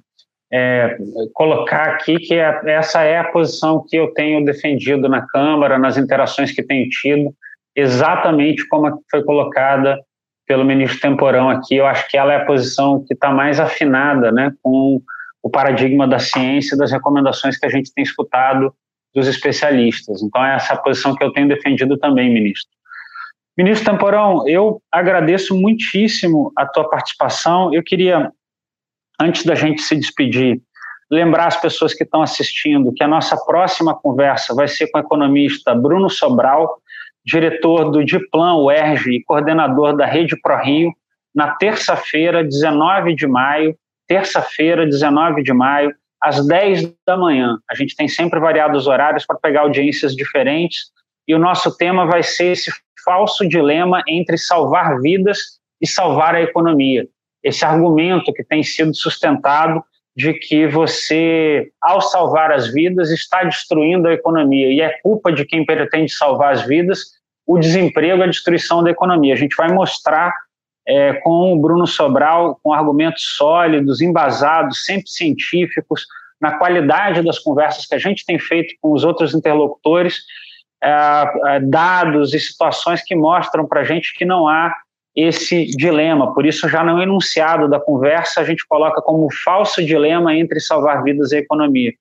[0.51, 0.97] é,
[1.33, 5.97] colocar aqui que é, essa é a posição que eu tenho defendido na Câmara, nas
[5.97, 7.33] interações que tenho tido,
[7.75, 9.99] exatamente como foi colocada
[10.47, 11.75] pelo ministro Temporão aqui.
[11.75, 15.01] Eu acho que ela é a posição que está mais afinada né, com
[15.43, 18.73] o paradigma da ciência e das recomendações que a gente tem escutado
[19.13, 20.23] dos especialistas.
[20.23, 22.71] Então, é essa posição que eu tenho defendido também, ministro.
[23.55, 27.71] Ministro Temporão, eu agradeço muitíssimo a tua participação.
[27.73, 28.31] Eu queria
[29.19, 30.59] antes da gente se despedir,
[31.11, 35.01] lembrar as pessoas que estão assistindo que a nossa próxima conversa vai ser com o
[35.01, 36.81] economista Bruno Sobral,
[37.23, 40.91] diretor do Diplan UERJ e coordenador da Rede ProRio,
[41.33, 43.75] na terça-feira, 19 de maio,
[44.13, 47.57] terça-feira, 19 de maio, às 10 da manhã.
[47.69, 50.91] A gente tem sempre variados horários para pegar audiências diferentes
[51.27, 52.71] e o nosso tema vai ser esse
[53.03, 55.39] falso dilema entre salvar vidas
[55.81, 57.07] e salvar a economia
[57.43, 59.83] esse argumento que tem sido sustentado
[60.15, 64.71] de que você, ao salvar as vidas, está destruindo a economia.
[64.71, 69.33] E é culpa de quem pretende salvar as vidas o desemprego, a destruição da economia.
[69.33, 70.33] A gente vai mostrar
[70.87, 76.05] é, com o Bruno Sobral, com argumentos sólidos, embasados, sempre científicos,
[76.41, 80.23] na qualidade das conversas que a gente tem feito com os outros interlocutores,
[80.83, 80.89] é,
[81.45, 84.73] é, dados e situações que mostram para a gente que não há
[85.15, 86.33] esse dilema.
[86.33, 91.03] Por isso, já no enunciado da conversa, a gente coloca como falso dilema entre salvar
[91.03, 91.93] vidas e economia.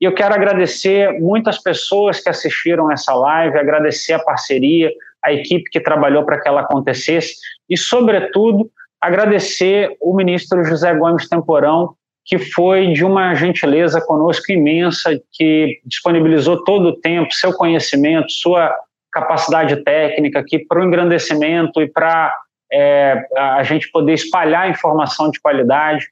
[0.00, 4.90] E eu quero agradecer muitas pessoas que assistiram essa live, agradecer a parceria,
[5.24, 7.34] a equipe que trabalhou para que ela acontecesse
[7.68, 8.70] e, sobretudo,
[9.00, 11.94] agradecer o ministro José Gomes Temporão,
[12.24, 18.74] que foi de uma gentileza conosco imensa, que disponibilizou todo o tempo, seu conhecimento, sua
[19.12, 22.34] capacidade técnica aqui para o engrandecimento e para
[22.72, 26.06] é, a gente poder espalhar informação de qualidade.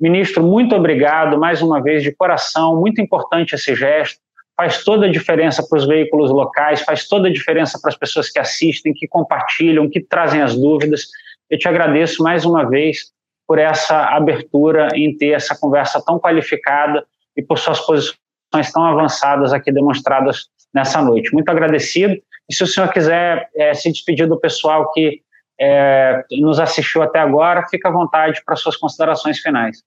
[0.00, 4.20] Ministro, muito obrigado mais uma vez de coração, muito importante esse gesto.
[4.56, 8.30] Faz toda a diferença para os veículos locais, faz toda a diferença para as pessoas
[8.30, 11.06] que assistem, que compartilham, que trazem as dúvidas.
[11.50, 13.12] Eu te agradeço mais uma vez
[13.46, 17.04] por essa abertura em ter essa conversa tão qualificada
[17.36, 21.32] e por suas posições tão avançadas aqui demonstradas nessa noite.
[21.32, 22.16] Muito agradecido
[22.48, 25.20] e se o senhor quiser é, se despedir do pessoal que
[25.60, 29.82] é, nos assistiu até agora, fica à vontade para suas considerações finais.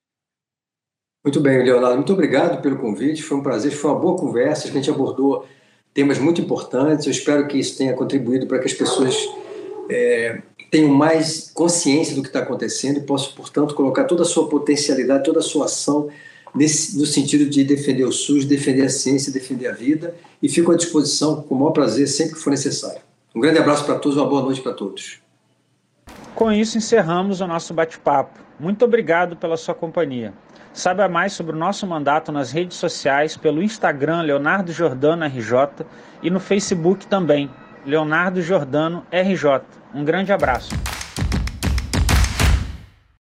[1.23, 1.97] Muito bem, Leonardo.
[1.97, 3.21] Muito obrigado pelo convite.
[3.21, 4.67] Foi um prazer, foi uma boa conversa.
[4.67, 5.45] A gente abordou
[5.93, 7.05] temas muito importantes.
[7.05, 9.15] Eu espero que isso tenha contribuído para que as pessoas
[9.89, 10.41] é,
[10.71, 15.23] tenham mais consciência do que está acontecendo e possam, portanto, colocar toda a sua potencialidade,
[15.23, 16.09] toda a sua ação
[16.55, 20.71] nesse, no sentido de defender o SUS, defender a ciência, defender a vida, e fico
[20.71, 23.01] à disposição com o maior prazer sempre que for necessário.
[23.35, 25.19] Um grande abraço para todos, uma boa noite para todos.
[26.33, 28.39] Com isso, encerramos o nosso bate-papo.
[28.59, 30.33] Muito obrigado pela sua companhia.
[30.80, 35.85] Saiba mais sobre o nosso mandato nas redes sociais pelo Instagram Leonardo Jordano RJ
[36.23, 37.49] e no Facebook também,
[37.85, 39.60] Leonardo Jordano RJ.
[39.93, 40.69] Um grande abraço.